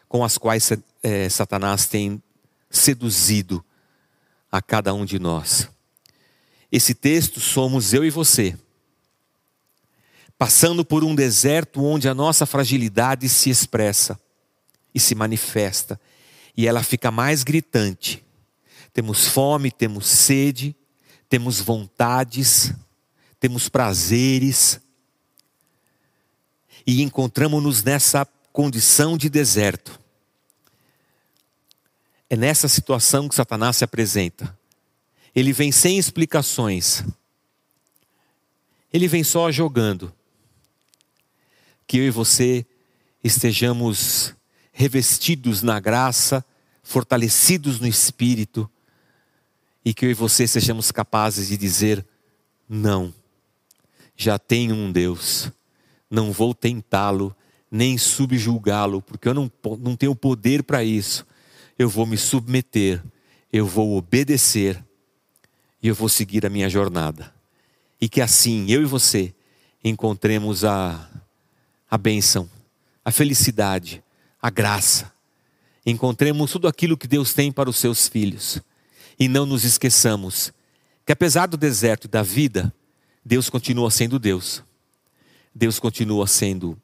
com 0.08 0.24
as 0.24 0.38
quais 0.38 0.72
é, 1.04 1.30
Satanás 1.30 1.86
tem 1.86 2.22
seduzido 2.70 3.64
a 4.52 4.62
cada 4.62 4.94
um 4.94 5.06
de 5.06 5.20
nós. 5.20 5.70
Esse 6.72 6.94
texto 6.94 7.40
somos 7.40 7.94
eu 7.94 8.04
e 8.04 8.10
você, 8.10 8.58
passando 10.38 10.84
por 10.84 11.04
um 11.04 11.14
deserto 11.16 11.84
onde 11.84 12.08
a 12.10 12.14
nossa 12.14 12.46
fragilidade 12.46 13.30
se 13.30 13.50
expressa 13.50 14.20
e 14.94 15.00
se 15.00 15.14
manifesta, 15.14 16.00
e 16.56 16.68
ela 16.68 16.84
fica 16.84 17.12
mais 17.12 17.44
gritante. 17.44 18.24
Temos 18.94 19.28
fome, 19.28 19.72
temos 19.72 20.08
sede, 20.08 20.74
temos 21.28 21.60
vontades, 21.60 22.74
temos 23.46 23.70
prazeres, 23.70 24.82
e 26.84 27.04
encontramos-nos 27.04 27.84
nessa 27.84 28.26
condição 28.52 29.16
de 29.16 29.30
deserto. 29.30 30.00
É 32.28 32.36
nessa 32.36 32.68
situação 32.68 33.30
que 33.30 33.36
Satanás 33.36 33.78
se 33.78 33.84
apresenta. 33.84 34.58
Ele 35.36 35.54
vem 35.54 35.72
sem 35.72 36.00
explicações. 36.00 37.04
Ele 38.92 39.08
vem 39.08 39.24
só 39.24 39.52
jogando. 39.52 40.12
Que 41.86 42.00
eu 42.00 42.08
e 42.08 42.10
você 42.10 42.66
estejamos 43.24 44.34
revestidos 44.72 45.62
na 45.62 45.80
graça, 45.80 46.44
fortalecidos 46.82 47.80
no 47.80 47.86
espírito, 47.86 48.68
e 49.86 49.94
que 49.94 50.04
eu 50.04 50.10
e 50.10 50.16
você 50.16 50.48
sejamos 50.48 50.92
capazes 50.92 51.50
de 51.50 51.56
dizer: 51.56 52.04
não, 52.68 53.14
já 54.16 54.40
tenho 54.40 54.76
um 54.76 54.92
Deus, 54.92 55.52
não 56.10 56.32
vou 56.32 56.54
tentá-lo, 56.54 57.36
nem 57.70 57.98
subjulgá-lo, 57.98 59.02
porque 59.02 59.28
eu 59.28 59.34
não, 59.34 59.52
não 59.80 59.96
tenho 59.96 60.16
poder 60.16 60.64
para 60.64 60.84
isso. 60.84 61.26
Eu 61.78 61.90
vou 61.90 62.06
me 62.06 62.18
submeter, 62.18 63.04
eu 63.52 63.66
vou 63.66 63.98
obedecer 63.98 64.82
e 65.82 65.88
eu 65.88 65.96
vou 65.96 66.08
seguir 66.08 66.46
a 66.46 66.50
minha 66.50 66.70
jornada. 66.70 67.34
E 68.00 68.08
que 68.08 68.22
assim 68.22 68.72
eu 68.72 68.82
e 68.82 68.86
você 68.86 69.34
encontremos 69.84 70.64
a, 70.64 71.10
a 71.90 71.98
bênção, 71.98 72.50
a 73.04 73.12
felicidade, 73.12 74.04
a 74.42 74.50
graça. 74.50 75.12
Encontremos 75.86 76.52
tudo 76.52 76.68
aquilo 76.68 76.98
que 76.98 77.08
Deus 77.08 77.34
tem 77.34 77.52
para 77.52 77.70
os 77.70 77.78
seus 77.78 78.08
filhos. 78.08 78.62
E 79.20 79.28
não 79.28 79.46
nos 79.46 79.64
esqueçamos 79.64 80.52
que 81.06 81.12
apesar 81.12 81.46
do 81.46 81.56
deserto 81.56 82.08
da 82.08 82.24
vida, 82.24 82.74
Deus 83.26 83.50
continua 83.50 83.90
sendo 83.90 84.20
Deus. 84.20 84.64
Deus 85.54 85.80
continua 85.80 86.28
sendo 86.28 86.80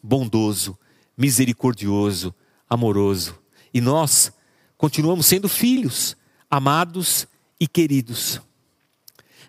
bondoso, 0.00 0.78
misericordioso, 1.18 2.32
amoroso. 2.68 3.36
E 3.74 3.80
nós 3.80 4.32
continuamos 4.78 5.26
sendo 5.26 5.48
filhos, 5.48 6.16
amados 6.48 7.26
e 7.58 7.66
queridos. 7.66 8.40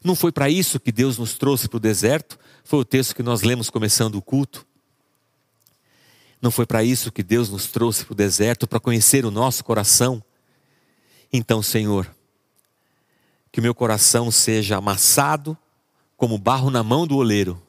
Não 0.03 0.15
foi 0.15 0.31
para 0.31 0.49
isso 0.49 0.79
que 0.79 0.91
Deus 0.91 1.19
nos 1.19 1.35
trouxe 1.35 1.69
para 1.69 1.77
o 1.77 1.79
deserto? 1.79 2.39
Foi 2.63 2.79
o 2.79 2.85
texto 2.85 3.15
que 3.15 3.21
nós 3.21 3.43
lemos 3.43 3.69
começando 3.69 4.15
o 4.15 4.21
culto. 4.21 4.65
Não 6.41 6.49
foi 6.49 6.65
para 6.65 6.83
isso 6.83 7.11
que 7.11 7.21
Deus 7.21 7.49
nos 7.49 7.67
trouxe 7.67 8.03
para 8.03 8.13
o 8.13 8.15
deserto, 8.15 8.67
para 8.67 8.79
conhecer 8.79 9.25
o 9.25 9.31
nosso 9.31 9.63
coração? 9.63 10.23
Então, 11.31 11.61
Senhor, 11.61 12.11
que 13.51 13.59
o 13.59 13.63
meu 13.63 13.75
coração 13.75 14.31
seja 14.31 14.77
amassado 14.77 15.55
como 16.21 16.37
barro 16.37 16.69
na 16.69 16.83
mão 16.83 17.07
do 17.07 17.17
oleiro, 17.17 17.59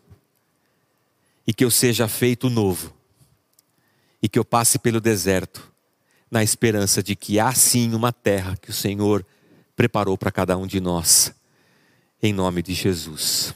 e 1.47 1.55
que 1.55 1.65
eu 1.65 1.71
seja 1.71 2.07
feito 2.07 2.51
novo, 2.51 2.93
e 4.21 4.29
que 4.29 4.39
eu 4.39 4.45
passe 4.45 4.79
pelo 4.79 5.01
deserto, 5.01 5.73
na 6.31 6.43
esperança 6.43 7.03
de 7.03 7.17
que 7.17 7.41
há 7.41 7.55
sim 7.55 7.95
uma 7.95 8.13
terra 8.13 8.55
que 8.59 8.69
o 8.69 8.75
Senhor 8.75 9.25
preparou 9.75 10.19
para 10.19 10.31
cada 10.31 10.55
um 10.59 10.67
de 10.67 10.81
nós, 10.81 11.33
em 12.23 12.31
nome 12.31 12.61
de 12.61 12.75
Jesus. 12.75 13.55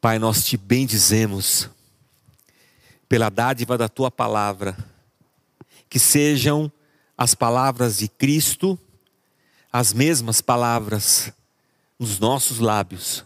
Pai, 0.00 0.18
nós 0.18 0.42
te 0.42 0.56
bendizemos 0.56 1.68
pela 3.06 3.28
dádiva 3.28 3.76
da 3.76 3.90
tua 3.90 4.10
palavra, 4.10 4.74
que 5.86 5.98
sejam 5.98 6.72
as 7.14 7.34
palavras 7.34 7.98
de 7.98 8.08
Cristo, 8.08 8.78
as 9.70 9.92
mesmas 9.92 10.40
palavras 10.40 11.30
nos 11.98 12.18
nossos 12.18 12.58
lábios, 12.58 13.22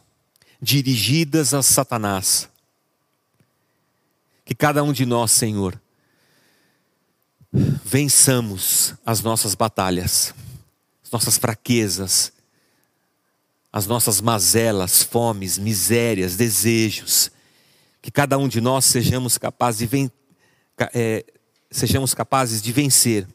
dirigidas 0.60 1.54
a 1.54 1.62
Satanás. 1.62 2.48
Que 4.44 4.54
cada 4.54 4.82
um 4.82 4.92
de 4.92 5.04
nós, 5.04 5.30
Senhor, 5.30 5.80
vençamos 7.52 8.94
as 9.04 9.20
nossas 9.20 9.54
batalhas 9.54 10.34
as 11.08 11.10
nossas 11.10 11.38
fraquezas, 11.38 12.32
as 13.72 13.86
nossas 13.86 14.20
mazelas, 14.20 15.02
fomes, 15.02 15.56
misérias, 15.56 16.36
desejos. 16.36 17.30
Que 18.02 18.10
cada 18.10 18.36
um 18.36 18.46
de 18.46 18.60
nós 18.60 18.84
sejamos 18.84 19.38
capazes 19.38 19.78
de, 19.78 19.86
ven 19.86 20.10
é, 20.94 21.24
sejamos 21.70 22.12
capazes 22.12 22.60
de 22.60 22.72
vencer. 22.72 23.26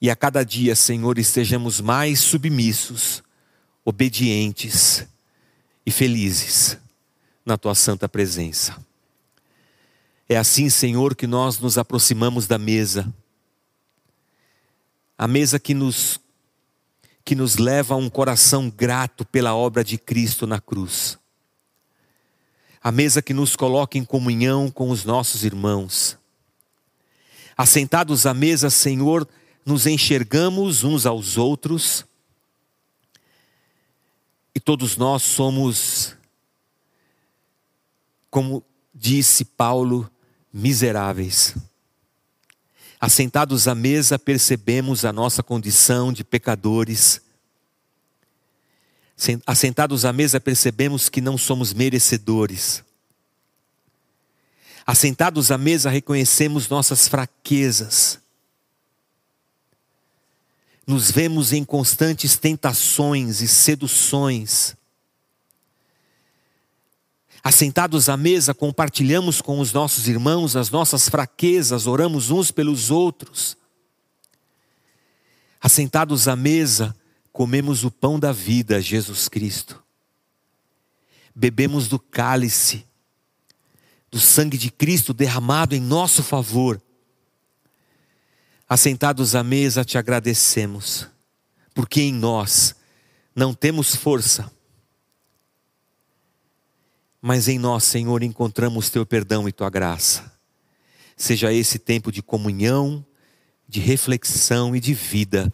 E 0.00 0.08
a 0.08 0.14
cada 0.14 0.44
dia, 0.44 0.76
Senhor, 0.76 1.18
estejamos 1.18 1.80
mais 1.80 2.20
submissos, 2.20 3.24
obedientes 3.86 5.06
e 5.86 5.92
felizes 5.92 6.76
na 7.44 7.56
tua 7.56 7.72
santa 7.72 8.08
presença. 8.08 8.76
É 10.28 10.36
assim, 10.36 10.68
Senhor, 10.68 11.14
que 11.14 11.24
nós 11.24 11.60
nos 11.60 11.78
aproximamos 11.78 12.48
da 12.48 12.58
mesa 12.58 13.14
a 15.16 15.26
mesa 15.26 15.58
que 15.58 15.72
nos 15.72 16.20
que 17.24 17.34
nos 17.34 17.56
leva 17.56 17.94
a 17.94 17.96
um 17.96 18.08
coração 18.08 18.70
grato 18.70 19.24
pela 19.24 19.54
obra 19.54 19.82
de 19.82 19.98
Cristo 19.98 20.46
na 20.46 20.60
cruz. 20.60 21.18
A 22.80 22.92
mesa 22.92 23.20
que 23.20 23.34
nos 23.34 23.56
coloca 23.56 23.98
em 23.98 24.04
comunhão 24.04 24.70
com 24.70 24.90
os 24.90 25.04
nossos 25.04 25.44
irmãos. 25.44 26.16
Assentados 27.56 28.26
à 28.26 28.34
mesa, 28.34 28.70
Senhor, 28.70 29.26
nos 29.64 29.88
enxergamos 29.88 30.84
uns 30.84 31.04
aos 31.04 31.36
outros 31.36 32.04
e 34.56 34.60
todos 34.60 34.96
nós 34.96 35.22
somos, 35.22 36.16
como 38.30 38.64
disse 38.94 39.44
Paulo, 39.44 40.10
miseráveis. 40.50 41.54
Assentados 42.98 43.68
à 43.68 43.74
mesa, 43.74 44.18
percebemos 44.18 45.04
a 45.04 45.12
nossa 45.12 45.42
condição 45.42 46.10
de 46.10 46.24
pecadores. 46.24 47.20
Assentados 49.46 50.06
à 50.06 50.12
mesa, 50.14 50.40
percebemos 50.40 51.10
que 51.10 51.20
não 51.20 51.36
somos 51.36 51.74
merecedores. 51.74 52.82
Assentados 54.86 55.50
à 55.50 55.58
mesa, 55.58 55.90
reconhecemos 55.90 56.66
nossas 56.66 57.06
fraquezas. 57.06 58.18
Nos 60.86 61.10
vemos 61.10 61.52
em 61.52 61.64
constantes 61.64 62.36
tentações 62.36 63.40
e 63.40 63.48
seduções. 63.48 64.76
Assentados 67.42 68.08
à 68.08 68.16
mesa, 68.16 68.54
compartilhamos 68.54 69.40
com 69.40 69.60
os 69.60 69.72
nossos 69.72 70.08
irmãos 70.08 70.56
as 70.56 70.70
nossas 70.70 71.08
fraquezas, 71.08 71.86
oramos 71.86 72.30
uns 72.30 72.50
pelos 72.50 72.90
outros. 72.90 73.56
Assentados 75.60 76.28
à 76.28 76.36
mesa, 76.36 76.94
comemos 77.32 77.84
o 77.84 77.90
pão 77.90 78.18
da 78.18 78.32
vida, 78.32 78.80
Jesus 78.80 79.28
Cristo. 79.28 79.82
Bebemos 81.34 81.86
do 81.88 81.98
cálice, 81.98 82.86
do 84.10 84.18
sangue 84.18 84.56
de 84.56 84.70
Cristo 84.70 85.12
derramado 85.12 85.74
em 85.74 85.80
nosso 85.80 86.22
favor. 86.22 86.80
Assentados 88.68 89.34
à 89.34 89.44
mesa, 89.44 89.84
te 89.84 89.96
agradecemos, 89.96 91.06
porque 91.74 92.00
em 92.02 92.12
nós 92.12 92.74
não 93.34 93.54
temos 93.54 93.94
força, 93.94 94.50
mas 97.20 97.48
em 97.48 97.58
nós, 97.58 97.84
Senhor, 97.84 98.22
encontramos 98.22 98.90
teu 98.90 99.06
perdão 99.06 99.48
e 99.48 99.52
tua 99.52 99.70
graça. 99.70 100.32
Seja 101.16 101.52
esse 101.52 101.78
tempo 101.78 102.10
de 102.10 102.22
comunhão, 102.22 103.04
de 103.68 103.80
reflexão 103.80 104.74
e 104.74 104.80
de 104.80 104.94
vida, 104.94 105.52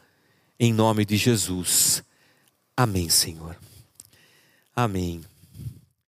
em 0.58 0.72
nome 0.72 1.04
de 1.04 1.16
Jesus. 1.16 2.02
Amém, 2.76 3.08
Senhor. 3.08 3.58
Amém. 4.74 5.22